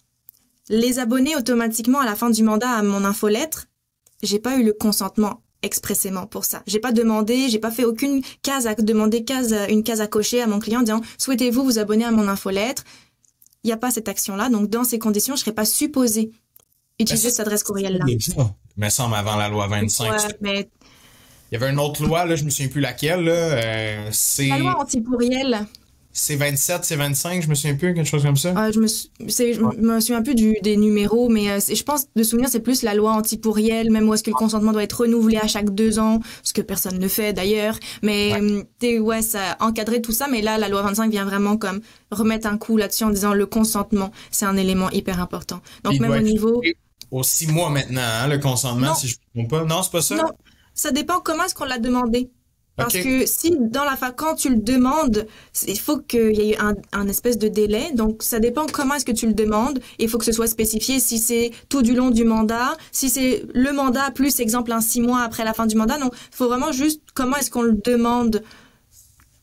[0.70, 3.68] les abonnés automatiquement à la fin du mandat à mon infolettre,
[4.22, 6.64] j'ai pas eu le consentement expressément pour ça.
[6.68, 10.42] J'ai pas demandé, j'ai pas fait aucune case à demander case, une case à cocher
[10.42, 12.84] à mon client en disant souhaitez-vous vous abonner à mon infolettre?
[13.64, 14.50] Il n'y a pas cette action-là.
[14.50, 16.32] Donc, dans ces conditions, je ne serais pas supposé
[17.00, 18.06] utiliser cette adresse courriel-là.
[18.78, 20.38] Mais ça, avant la loi 25.
[20.42, 20.70] mais...
[21.52, 23.24] Il y avait une autre loi, là, je me souviens plus laquelle.
[23.24, 24.50] Là, euh, c'est...
[24.50, 25.66] La loi anti-pourriel.
[26.12, 28.54] C'est 27, c'est 25, je me souviens plus, quelque chose comme ça.
[28.56, 32.24] Ah, je, me, je me souviens plus du, des numéros, mais euh, je pense de
[32.24, 35.38] souvenir c'est plus la loi anti-pourriel, même où est-ce que le consentement doit être renouvelé
[35.38, 37.78] à chaque deux ans, ce que personne ne fait d'ailleurs.
[38.02, 38.66] Mais ouais.
[38.84, 41.80] Euh, ouais, ça encadrer tout ça, mais là la loi 25 vient vraiment comme
[42.12, 45.62] remettre un coup là-dessus en disant le consentement, c'est un élément hyper important.
[45.84, 46.62] Donc même au niveau
[47.12, 49.66] au six mois maintenant, hein, le consentement, si je ne me trompe pas.
[49.66, 50.16] Non, c'est pas ça?
[50.16, 50.32] Non,
[50.74, 52.30] ça dépend comment est-ce qu'on l'a demandé.
[52.80, 55.28] Parce que si dans la fin, quand tu le demandes,
[55.68, 57.92] il faut qu'il y ait un, un, espèce de délai.
[57.94, 59.80] Donc, ça dépend comment est-ce que tu le demandes.
[60.00, 63.44] Il faut que ce soit spécifié si c'est tout du long du mandat, si c'est
[63.54, 65.98] le mandat plus, exemple, un six mois après la fin du mandat.
[65.98, 68.42] Non, il faut vraiment juste comment est-ce qu'on le demande.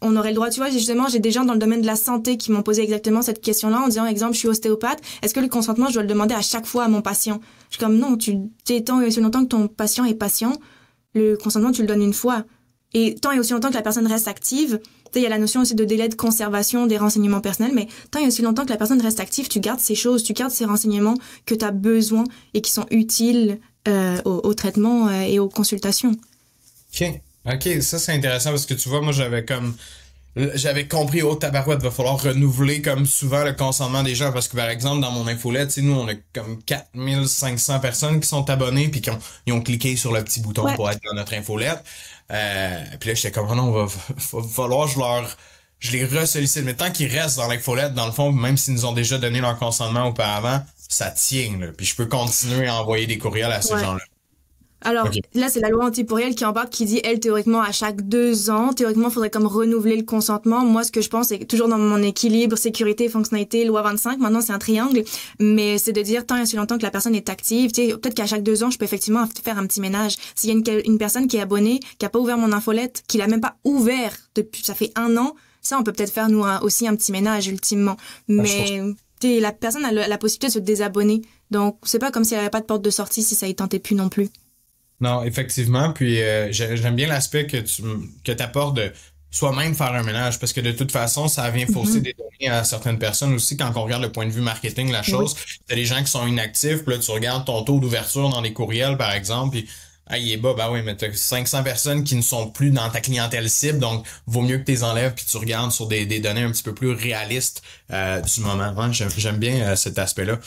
[0.02, 1.96] On aurait le droit, tu vois, justement, j'ai des gens dans le domaine de la
[1.96, 5.40] santé qui m'ont posé exactement cette question-là en disant, exemple, je suis ostéopathe, est-ce que
[5.40, 7.40] le consentement, je dois le demander à chaque fois à mon patient?
[7.70, 10.52] Je suis comme, non, tu t'étends aussi longtemps que ton patient est patient,
[11.14, 12.44] le consentement, tu le donnes une fois.
[12.98, 14.80] Et tant et aussi longtemps que la personne reste active,
[15.14, 18.20] il y a la notion aussi de délai de conservation des renseignements personnels, mais tant
[18.20, 20.64] et aussi longtemps que la personne reste active, tu gardes ces choses, tu gardes ces
[20.64, 25.50] renseignements que tu as besoin et qui sont utiles euh, au, traitement euh, et aux
[25.50, 26.12] consultations.
[26.94, 27.20] OK.
[27.44, 29.74] OK, ça c'est intéressant parce que tu vois, moi j'avais comme
[30.36, 34.48] j'avais compris au oh, tabarouette va falloir renouveler comme souvent le consentement des gens parce
[34.48, 38.88] que par exemple dans mon infolette nous on a comme 4500 personnes qui sont abonnées
[38.88, 41.82] puis qui ont, ils ont cliqué sur le petit bouton pour être dans notre infolette
[42.32, 45.36] euh, puis là, j'étais comme, oh non, va, va, falloir je leur,
[45.78, 46.64] je les resollicite.
[46.64, 49.40] Mais tant qu'ils restent dans l'infolette, dans le fond, même s'ils nous ont déjà donné
[49.40, 51.68] leur consentement auparavant, ça tient, là.
[51.76, 54.02] Puis je peux continuer à envoyer des courriels à ces gens-là.
[54.86, 58.50] Alors là, c'est la loi antipourrielle qui embarque, qui dit, elle, théoriquement, à chaque deux
[58.50, 60.64] ans, théoriquement, il faudrait comme renouveler le consentement.
[60.64, 64.40] Moi, ce que je pense, c'est toujours dans mon équilibre, sécurité, fonctionnalité, loi 25, maintenant
[64.40, 65.02] c'est un triangle,
[65.40, 67.96] mais c'est de dire tant et si longtemps que la personne est active, tu sais,
[67.96, 70.16] peut-être qu'à chaque deux ans, je peux effectivement faire un petit ménage.
[70.36, 73.02] S'il y a une, une, personne qui est abonnée, qui a pas ouvert mon infolette,
[73.08, 75.34] qui l'a même pas ouvert depuis, ça fait un an,
[75.66, 77.96] ça, on peut peut-être faire, nous, aussi un petit ménage, ultimement.
[78.28, 78.82] Mais,
[79.20, 81.22] tu la personne a la, possibilité de se désabonner.
[81.50, 83.54] Donc, c'est pas comme s'il n'y avait pas de porte de sortie si ça y
[83.54, 84.28] tentait plus non plus.
[85.00, 85.92] Non, effectivement.
[85.92, 87.82] Puis euh, j'aime bien l'aspect que tu
[88.24, 88.92] que apportes de
[89.30, 92.02] soi-même faire un ménage parce que de toute façon, ça vient fausser mm-hmm.
[92.02, 95.02] des données à certaines personnes aussi quand on regarde le point de vue marketing la
[95.02, 95.36] chose.
[95.66, 98.52] T'as des gens qui sont inactifs, puis là tu regardes ton taux d'ouverture dans les
[98.52, 99.68] courriels par exemple, puis
[100.08, 102.88] ah, il est bas, bah oui, mais t'as 500 personnes qui ne sont plus dans
[102.88, 106.06] ta clientèle cible, donc vaut mieux que tu les enlèves puis tu regardes sur des,
[106.06, 108.92] des données un petit peu plus réalistes euh, du moment.
[108.92, 110.38] J'aime bien euh, cet aspect-là.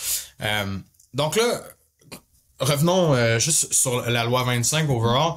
[1.13, 1.61] donc là,
[2.59, 5.33] revenons euh, juste sur la loi 25 overall.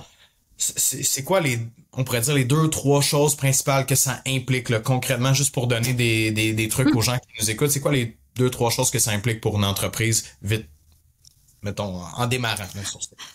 [0.56, 1.58] C'est quoi les,
[1.92, 5.66] on pourrait dire les deux, trois choses principales que ça implique là, concrètement, juste pour
[5.66, 7.70] donner des, des, des trucs aux gens qui nous écoutent?
[7.70, 10.66] C'est quoi les deux, trois choses que ça implique pour une entreprise vite
[11.62, 12.64] mettons, en démarrant.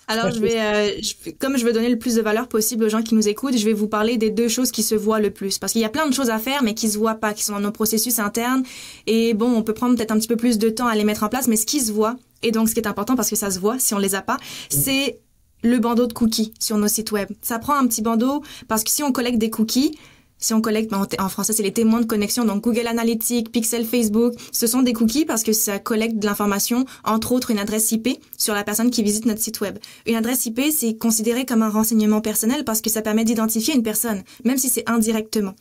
[0.08, 0.92] Alors, je vais, euh,
[1.40, 3.66] comme je veux donner le plus de valeur possible aux gens qui nous écoutent, je
[3.66, 5.58] vais vous parler des deux choses qui se voient le plus.
[5.60, 7.44] Parce qu'il y a plein de choses à faire, mais qui se voient pas, qui
[7.44, 8.64] sont dans nos processus internes.
[9.06, 11.24] Et bon, on peut prendre peut-être un petit peu plus de temps à les mettre
[11.24, 13.36] en place, mais ce qui se voit, et donc ce qui est important parce que
[13.36, 14.38] ça se voit si on les a pas,
[14.70, 15.20] c'est
[15.64, 17.30] le bandeau de cookies sur nos sites web.
[17.42, 19.98] Ça prend un petit bandeau parce que si on collecte des cookies,
[20.40, 23.86] si on collecte, ben, en français, c'est les témoins de connexion, donc Google Analytics, Pixel,
[23.86, 27.92] Facebook, ce sont des cookies parce que ça collecte de l'information, entre autres une adresse
[27.92, 29.80] IP sur la personne qui visite notre site web.
[30.06, 33.84] Une adresse IP, c'est considéré comme un renseignement personnel parce que ça permet d'identifier une
[33.84, 35.56] personne, même si c'est indirectement.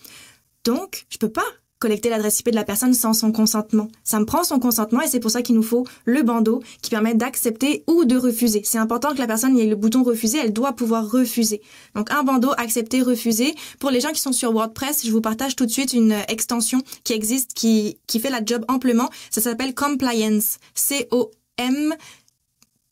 [0.64, 1.46] Donc, je peux pas
[1.78, 3.88] collecter l'adresse IP de la personne sans son consentement.
[4.04, 6.90] Ça me prend son consentement et c'est pour ça qu'il nous faut le bandeau qui
[6.90, 8.62] permet d'accepter ou de refuser.
[8.64, 11.60] C'est important que la personne ait le bouton refuser, elle doit pouvoir refuser.
[11.94, 13.54] Donc un bandeau accepter, refuser.
[13.78, 16.82] Pour les gens qui sont sur WordPress, je vous partage tout de suite une extension
[17.04, 19.10] qui existe qui qui fait la job amplement.
[19.30, 20.58] Ça s'appelle Compliance.
[20.74, 21.94] C O M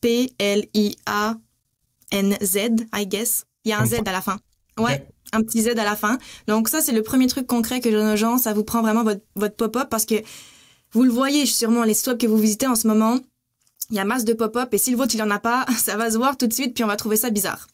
[0.01, 1.35] P L I A
[2.11, 2.57] N Z,
[2.93, 3.45] I guess.
[3.63, 4.37] Il y a un Z à la fin.
[4.77, 6.17] Ouais un petit Z à la fin.
[6.47, 8.37] Donc ça, c'est le premier truc concret que je donne aux gens.
[8.37, 10.15] Ça vous prend vraiment votre, pop-up parce que
[10.91, 13.19] vous le voyez sûrement, les sites que vous visitez en ce moment,
[13.91, 15.97] il y a masse de pop-up et si le vôtre, il en a pas, ça
[15.97, 17.67] va se voir tout de suite puis on va trouver ça bizarre.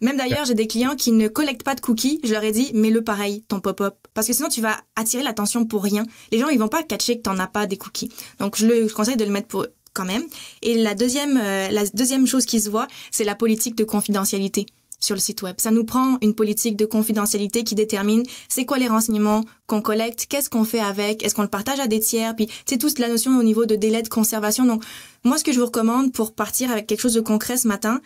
[0.00, 2.20] Même d'ailleurs, j'ai des clients qui ne collectent pas de cookies.
[2.24, 3.94] Je leur ai dit, mets-le pareil, ton pop-up.
[4.14, 6.04] Parce que sinon, tu vas attirer l'attention pour rien.
[6.32, 8.10] Les gens, ils vont pas catcher que t'en as pas des cookies.
[8.38, 10.24] Donc, je le conseille de le mettre pour quand même.
[10.62, 14.66] Et la deuxième, euh, la deuxième chose qui se voit, c'est la politique de confidentialité
[15.04, 15.56] sur le site web.
[15.58, 20.26] Ça nous prend une politique de confidentialité qui détermine c'est quoi les renseignements qu'on collecte,
[20.26, 23.08] qu'est-ce qu'on fait avec, est-ce qu'on le partage à des tiers, puis c'est toute la
[23.08, 24.64] notion au niveau de délai de conservation.
[24.64, 24.82] Donc,
[25.24, 28.00] moi, ce que je vous recommande pour partir avec quelque chose de concret ce matin,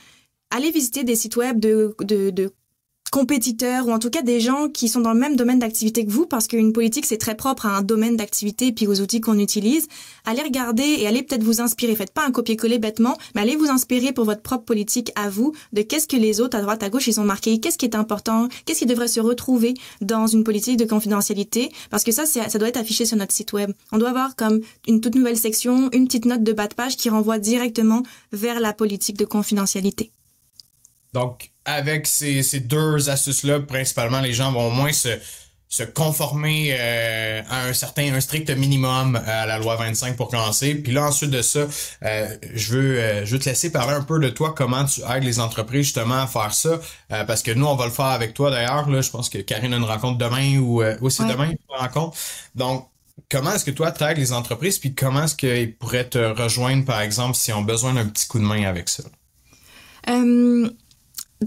[0.51, 2.53] allez visiter des sites web de, de, de
[3.11, 6.11] compétiteurs ou en tout cas des gens qui sont dans le même domaine d'activité que
[6.11, 9.39] vous parce qu'une politique c'est très propre à un domaine d'activité puis aux outils qu'on
[9.39, 9.89] utilise.
[10.25, 11.95] Allez regarder et allez peut-être vous inspirer.
[11.95, 15.53] Faites pas un copier-coller bêtement, mais allez vous inspirer pour votre propre politique à vous
[15.73, 17.97] de qu'est-ce que les autres à droite à gauche ils ont marqué, qu'est-ce qui est
[17.97, 22.59] important, qu'est-ce qui devrait se retrouver dans une politique de confidentialité parce que ça ça
[22.59, 23.73] doit être affiché sur notre site web.
[23.93, 26.97] On doit avoir comme une toute nouvelle section, une petite note de bas de page
[26.97, 30.13] qui renvoie directement vers la politique de confidentialité.
[31.15, 35.19] Donc, avec ces, ces deux astuces-là, principalement, les gens vont au moins se,
[35.69, 40.75] se conformer euh, à un certain, un strict minimum à la loi 25 pour commencer.
[40.75, 41.67] Puis là, ensuite de ça,
[42.05, 45.03] euh, je veux euh, je veux te laisser parler un peu de toi, comment tu
[45.03, 46.81] aides les entreprises justement à faire ça.
[47.27, 48.89] parce que nous, on va le faire avec toi d'ailleurs.
[48.89, 52.17] Là, je pense que Karine a une rencontre demain ou aussi demain une rencontre.
[52.55, 52.89] Donc,
[53.31, 56.87] comment est-ce que toi tu aides les entreprises, puis comment est-ce qu'ils pourraient te rejoindre,
[56.87, 59.03] par exemple, si ont besoin d'un petit coup de main avec ça?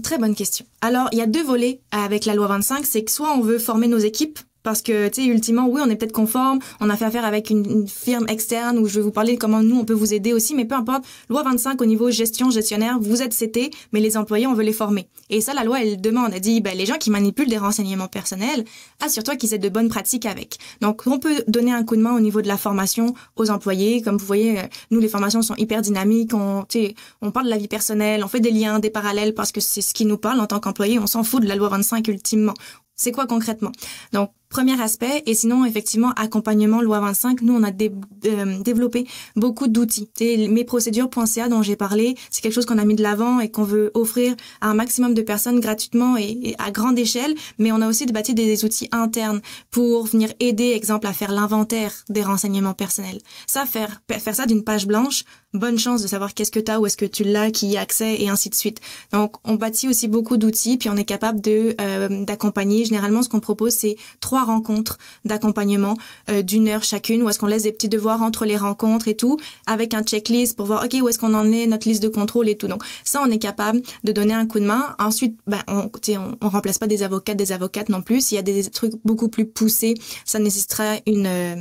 [0.02, 0.64] Très bonne question.
[0.80, 3.58] Alors, il y a deux volets avec la loi 25, c'est que soit on veut
[3.58, 6.96] former nos équipes parce que, tu sais, ultimement, oui, on est peut-être conforme, on a
[6.96, 9.84] fait affaire avec une, firme externe où je vais vous parler de comment nous, on
[9.84, 13.36] peut vous aider aussi, mais peu importe, loi 25 au niveau gestion, gestionnaire, vous êtes
[13.36, 15.08] CT, mais les employés, on veut les former.
[15.30, 18.08] Et ça, la loi, elle demande, elle dit, ben, les gens qui manipulent des renseignements
[18.08, 18.64] personnels,
[19.00, 20.58] assure-toi qu'ils aient de bonnes pratiques avec.
[20.80, 24.02] Donc, on peut donner un coup de main au niveau de la formation aux employés.
[24.02, 27.50] Comme vous voyez, euh, nous, les formations sont hyper dynamiques, on, tu on parle de
[27.50, 30.18] la vie personnelle, on fait des liens, des parallèles parce que c'est ce qui nous
[30.18, 32.54] parle en tant qu'employé, on s'en fout de la loi 25 ultimement.
[32.94, 33.72] C'est quoi concrètement?
[34.12, 35.22] Donc, premier aspect.
[35.26, 40.08] Et sinon, effectivement, accompagnement loi 25, nous, on a euh, développé beaucoup d'outils.
[40.20, 43.64] Mes procédures.ca dont j'ai parlé, c'est quelque chose qu'on a mis de l'avant et qu'on
[43.64, 47.34] veut offrir à un maximum de personnes gratuitement et, à grande échelle.
[47.58, 51.92] Mais on a aussi bâti des, outils internes pour venir aider, exemple, à faire l'inventaire
[52.10, 53.18] des renseignements personnels.
[53.46, 56.78] Ça, faire, faire ça d'une page blanche, bonne chance de savoir qu'est-ce que tu as,
[56.78, 58.80] où est-ce que tu l'as, qui y a accès et ainsi de suite.
[59.12, 62.84] Donc, on bâtit aussi beaucoup d'outils, puis on est capable de euh, d'accompagner.
[62.84, 65.96] Généralement, ce qu'on propose, c'est trois rencontres d'accompagnement
[66.30, 69.16] euh, d'une heure chacune, où est-ce qu'on laisse des petits devoirs entre les rencontres et
[69.16, 72.08] tout, avec un checklist pour voir, OK, où est-ce qu'on en est, notre liste de
[72.08, 72.68] contrôle et tout.
[72.68, 74.94] Donc, ça, on est capable de donner un coup de main.
[74.98, 78.26] Ensuite, ben, on, on, on remplace pas des avocats, des avocates non plus.
[78.26, 81.26] S'il y a des trucs beaucoup plus poussés, ça nécessitera une...
[81.26, 81.56] Euh,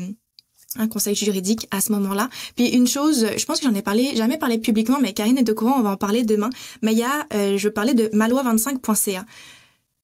[0.78, 2.30] un conseil juridique à ce moment-là.
[2.56, 5.50] Puis une chose, je pense que j'en ai parlé, jamais parlé publiquement, mais Karine est
[5.50, 6.50] au courant, on va en parler demain.
[6.82, 9.26] Mais il y a, euh, je parlais de maloi25.ca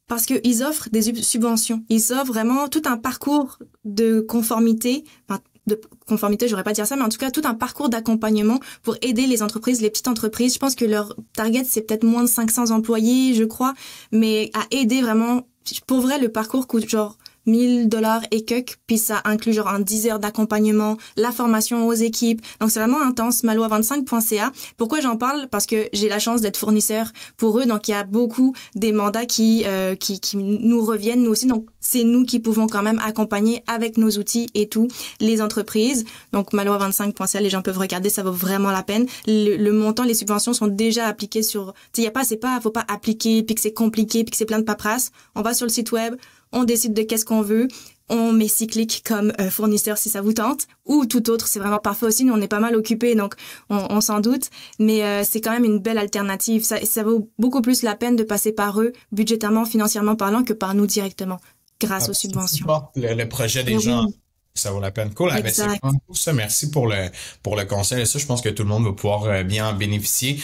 [0.08, 1.84] parce qu'ils offrent des subventions.
[1.89, 6.96] Ils offrent vraiment tout un parcours de conformité, enfin, de conformité, j'aurais pas dire ça,
[6.96, 10.54] mais en tout cas tout un parcours d'accompagnement pour aider les entreprises, les petites entreprises.
[10.54, 13.74] Je pense que leur target c'est peut-être moins de 500 employés, je crois,
[14.12, 15.46] mais à aider vraiment.
[15.86, 17.17] Pour vrai, le parcours coûte genre
[17.48, 21.94] 1000 dollars et quelques, puis ça inclut genre un 10 heures d'accompagnement, la formation aux
[21.94, 22.42] équipes.
[22.60, 24.52] Donc c'est vraiment intense, maloi25.ca.
[24.78, 25.48] Pourquoi j'en parle?
[25.50, 28.91] Parce que j'ai la chance d'être fournisseur pour eux, donc il y a beaucoup des
[28.91, 31.48] mandats qui, euh, qui, qui nous reviennent, nous aussi.
[31.48, 34.88] Donc c'est nous qui pouvons quand même accompagner avec nos outils et tout
[35.20, 36.06] les entreprises.
[36.34, 39.06] Donc maloi25.ca, les gens peuvent regarder, ça vaut vraiment la peine.
[39.26, 41.74] Le, montant, les subventions sont déjà appliquées sur...
[41.98, 44.38] Il y a pas, c'est pas, faut pas appliquer, puis que c'est compliqué, puis que
[44.38, 45.12] c'est plein de paperasse.
[45.36, 46.16] On va sur le site web,
[46.52, 47.68] on décide de qu'est-ce qu'on veut,
[48.10, 51.80] on met Cyclic comme euh, fournisseur si ça vous tente, ou tout autre, c'est vraiment
[51.80, 52.24] parfait aussi.
[52.24, 53.36] Nous, on est pas mal occupés, donc
[53.70, 54.50] on, s'en doute.
[54.80, 56.64] Mais euh, c'est quand même une belle alternative.
[56.64, 60.54] Ça, ça vaut beaucoup plus la peine de passer par eux, budgétairement, financièrement parlant, que
[60.54, 61.39] par nous directement,
[61.82, 62.66] grâce aux subventions.
[62.95, 64.06] Le, projet des gens.
[64.54, 65.14] Ça vaut la peine.
[65.14, 65.30] Cool.
[65.34, 65.68] Ah, ben, c'est
[66.14, 66.34] ça.
[66.34, 67.10] Merci pour le,
[67.43, 68.02] pour le conseil.
[68.02, 70.39] Et ça, je pense que tout le monde va pouvoir euh, bien en bénéficier.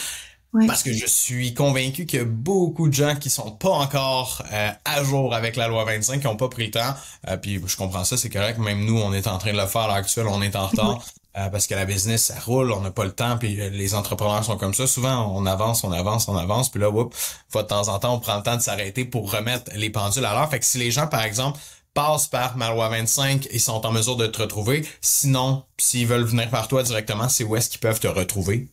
[0.68, 4.44] Parce que je suis convaincu qu'il y a beaucoup de gens qui sont pas encore
[4.52, 6.94] euh, à jour avec la loi 25, qui ont pas pris le temps.
[7.28, 8.60] Euh, puis je comprends ça, c'est correct.
[8.60, 10.68] Même nous, on est en train de le faire à l'heure actuelle, on est en
[10.68, 11.04] retard.
[11.36, 14.44] Euh, parce que la business, ça roule, on n'a pas le temps, puis les entrepreneurs
[14.44, 14.86] sont comme ça.
[14.86, 17.16] Souvent, on avance, on avance, on avance, puis là, whoop,
[17.50, 20.26] fois de temps en temps, on prend le temps de s'arrêter pour remettre les pendules
[20.26, 20.50] à l'heure.
[20.52, 21.60] Fait que si les gens, par exemple,
[21.96, 26.24] passent par ma loi 25 et sont en mesure de te retrouver, sinon, s'ils veulent
[26.24, 28.68] venir par toi directement, c'est où est-ce qu'ils peuvent te retrouver?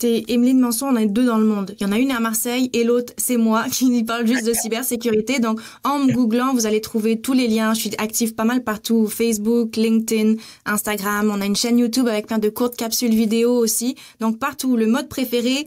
[0.00, 1.76] T'es Emeline Manson, on est deux dans le monde.
[1.78, 4.54] Il y en a une à Marseille et l'autre, c'est moi qui parle juste de
[4.62, 5.40] cybersécurité.
[5.40, 7.74] Donc, en me googlant, vous allez trouver tous les liens.
[7.74, 9.06] Je suis active pas mal partout.
[9.08, 11.30] Facebook, LinkedIn, Instagram.
[11.30, 13.94] On a une chaîne YouTube avec plein de courtes capsules vidéo aussi.
[14.20, 14.74] Donc, partout.
[14.74, 15.66] Le mode préféré,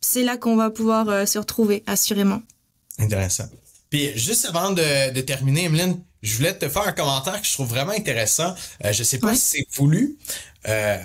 [0.00, 2.40] c'est là qu'on va pouvoir euh, se retrouver, assurément.
[2.98, 3.44] Intéressant.
[3.90, 7.68] Puis, juste avant de, terminer, Emeline, je voulais te faire un commentaire que je trouve
[7.68, 8.54] vraiment intéressant.
[8.82, 10.16] Euh, je sais pas si c'est voulu.
[10.68, 10.96] Euh,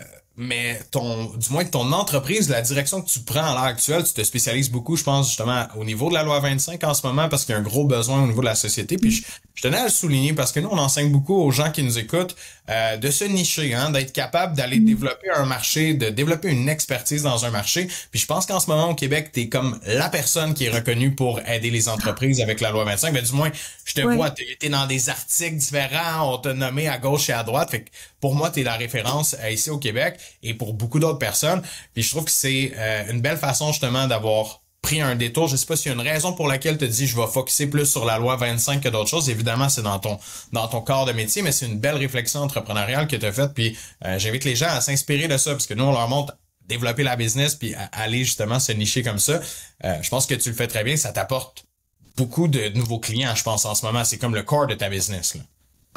[0.42, 4.14] mais ton, du moins ton entreprise, la direction que tu prends à l'heure actuelle, tu
[4.14, 7.28] te spécialises beaucoup, je pense, justement, au niveau de la loi 25 en ce moment,
[7.28, 8.98] parce qu'il y a un gros besoin au niveau de la société.
[8.98, 9.24] Puis je,
[9.60, 12.00] je tenais à le souligner parce que nous, on enseigne beaucoup aux gens qui nous
[12.00, 12.38] écoutent
[12.70, 14.86] euh, de se nicher, hein, d'être capable d'aller mm.
[14.86, 17.90] développer un marché, de développer une expertise dans un marché.
[18.10, 20.70] Puis je pense qu'en ce moment au Québec, tu es comme la personne qui est
[20.70, 23.12] reconnue pour aider les entreprises avec la loi 25.
[23.12, 23.52] Mais du moins,
[23.84, 27.34] je te vois, tu es dans des articles différents, on t'a nommé à gauche et
[27.34, 27.72] à droite.
[27.72, 27.90] Fait que
[28.20, 31.62] pour moi, tu es la référence euh, ici au Québec et pour beaucoup d'autres personnes.
[31.94, 35.48] Puis je trouve que c'est euh, une belle façon justement d'avoir pris un détour.
[35.48, 37.68] Je sais pas s'il y a une raison pour laquelle tu dis je vais focuser
[37.68, 39.30] plus sur la loi 25 que d'autres choses.
[39.30, 40.18] Évidemment, c'est dans ton
[40.52, 43.54] dans ton corps de métier, mais c'est une belle réflexion entrepreneuriale que tu as faite.
[43.54, 46.38] Puis euh, j'invite les gens à s'inspirer de ça, parce que nous, on leur montre
[46.68, 49.42] développer la business puis aller justement se nicher comme ça.
[49.84, 50.96] Je pense que tu le fais très bien.
[50.98, 51.66] Ça t'apporte
[52.16, 54.04] beaucoup de nouveaux clients, je pense, en ce moment.
[54.04, 55.36] C'est comme le corps de ta business.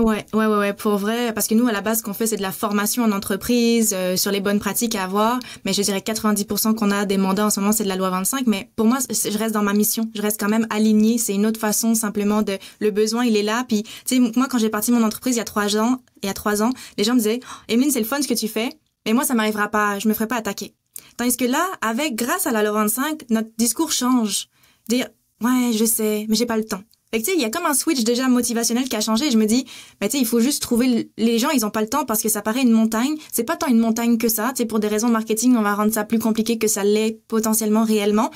[0.01, 2.27] Ouais, ouais, ouais, ouais, pour vrai, parce que nous, à la base, ce qu'on fait,
[2.27, 5.39] c'est de la formation en entreprise euh, sur les bonnes pratiques à avoir.
[5.65, 8.09] Mais je dirais 90% qu'on a des mandats en ce moment, c'est de la loi
[8.09, 8.47] 25.
[8.47, 10.11] Mais pour moi, je reste dans ma mission.
[10.15, 11.19] Je reste quand même alignée.
[11.19, 13.65] C'est une autre façon simplement de le besoin, il est là.
[13.69, 16.27] Puis, tu sais, moi, quand j'ai parti mon entreprise il y a trois ans, il
[16.27, 18.49] y a trois ans, les gens me disaient, Emeline, c'est le fun ce que tu
[18.49, 18.71] fais,
[19.05, 19.99] mais moi, ça m'arrivera pas.
[19.99, 20.75] Je me ferai pas attaquer.
[21.19, 24.49] Tandis que là, avec, grâce à la loi 25, notre discours change.
[24.89, 25.09] Dire,
[25.43, 26.83] ouais, je sais, mais j'ai pas le temps.
[27.15, 29.31] Fait que tu sais, il y a comme un switch déjà motivationnel qui a changé.
[29.31, 29.67] je me dis,
[30.01, 32.23] bah tu sais, il faut juste trouver les gens, ils ont pas le temps parce
[32.23, 33.17] que ça paraît une montagne.
[33.31, 34.53] C'est pas tant une montagne que ça.
[34.57, 37.21] Tu sais, pour des raisons marketing, on va rendre ça plus compliqué que ça l'est
[37.29, 38.31] potentiellement réellement.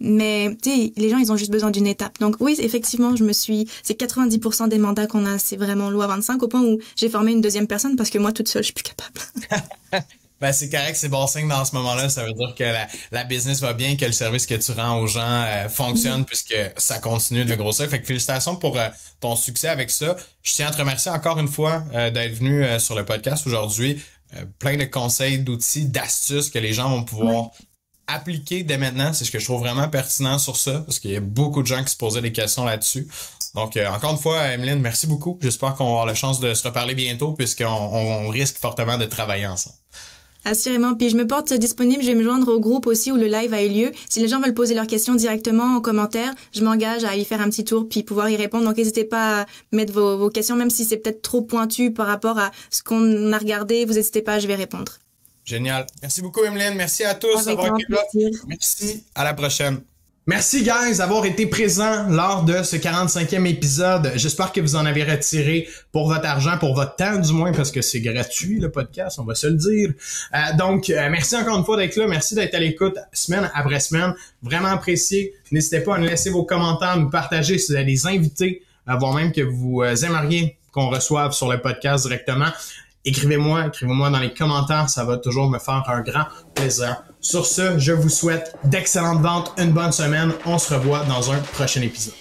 [0.00, 2.18] Mais tu sais, les gens, ils ont juste besoin d'une étape.
[2.20, 6.06] Donc oui, effectivement, je me suis, c'est 90% des mandats qu'on a, c'est vraiment loi
[6.06, 8.72] 25 au point où j'ai formé une deuxième personne parce que moi toute seule, je
[8.72, 10.06] suis plus capable.
[10.42, 12.08] Ben, c'est correct, c'est bon signe dans ce moment-là.
[12.08, 14.98] Ça veut dire que la, la, business va bien, que le service que tu rends
[14.98, 17.88] aux gens euh, fonctionne puisque ça continue de grossir.
[17.88, 18.88] Fait que félicitations pour euh,
[19.20, 20.16] ton succès avec ça.
[20.42, 24.02] Je tiens à te remercier encore une fois euh, d'être venu sur le podcast aujourd'hui.
[24.58, 27.50] plein de conseils, d'outils, d'astuces que les gens vont pouvoir
[28.08, 29.12] appliquer dès maintenant.
[29.12, 31.68] C'est ce que je trouve vraiment pertinent sur ça parce qu'il y a beaucoup de
[31.68, 33.06] gens qui se posaient des questions là-dessus.
[33.54, 35.38] Donc, encore une fois, Emeline, merci beaucoup.
[35.40, 39.04] J'espère qu'on va avoir la chance de se reparler bientôt puisqu'on on risque fortement de
[39.04, 39.76] travailler ensemble.
[40.44, 40.94] Assurément.
[40.94, 42.02] Puis je me porte disponible.
[42.02, 43.92] Je vais me joindre au groupe aussi où le live a eu lieu.
[44.08, 47.40] Si les gens veulent poser leurs questions directement en commentaire, je m'engage à y faire
[47.40, 48.64] un petit tour puis pouvoir y répondre.
[48.64, 52.06] Donc n'hésitez pas à mettre vos, vos questions, même si c'est peut-être trop pointu par
[52.06, 53.84] rapport à ce qu'on a regardé.
[53.84, 54.98] Vous n'hésitez pas, je vais répondre.
[55.44, 55.86] Génial.
[56.02, 56.74] Merci beaucoup, Emeline.
[56.76, 58.02] Merci à tous d'avoir été là.
[58.46, 59.04] Merci.
[59.14, 59.82] À la prochaine.
[60.28, 64.12] Merci guys d'avoir été présents lors de ce 45e épisode.
[64.14, 67.72] J'espère que vous en avez retiré pour votre argent, pour votre temps du moins, parce
[67.72, 69.92] que c'est gratuit le podcast, on va se le dire.
[70.32, 72.06] Euh, donc, euh, merci encore une fois d'être là.
[72.06, 74.14] Merci d'être à l'écoute semaine après semaine.
[74.44, 75.34] Vraiment apprécié.
[75.50, 78.62] N'hésitez pas à nous laisser vos commentaires, à nous partager si vous avez des invités,
[78.86, 82.52] avant même que vous euh, aimeriez qu'on reçoive sur le podcast directement.
[83.04, 87.02] Écrivez-moi, écrivez-moi dans les commentaires, ça va toujours me faire un grand plaisir.
[87.22, 90.32] Sur ce, je vous souhaite d'excellentes ventes, une bonne semaine.
[90.44, 92.14] On se revoit dans un prochain épisode.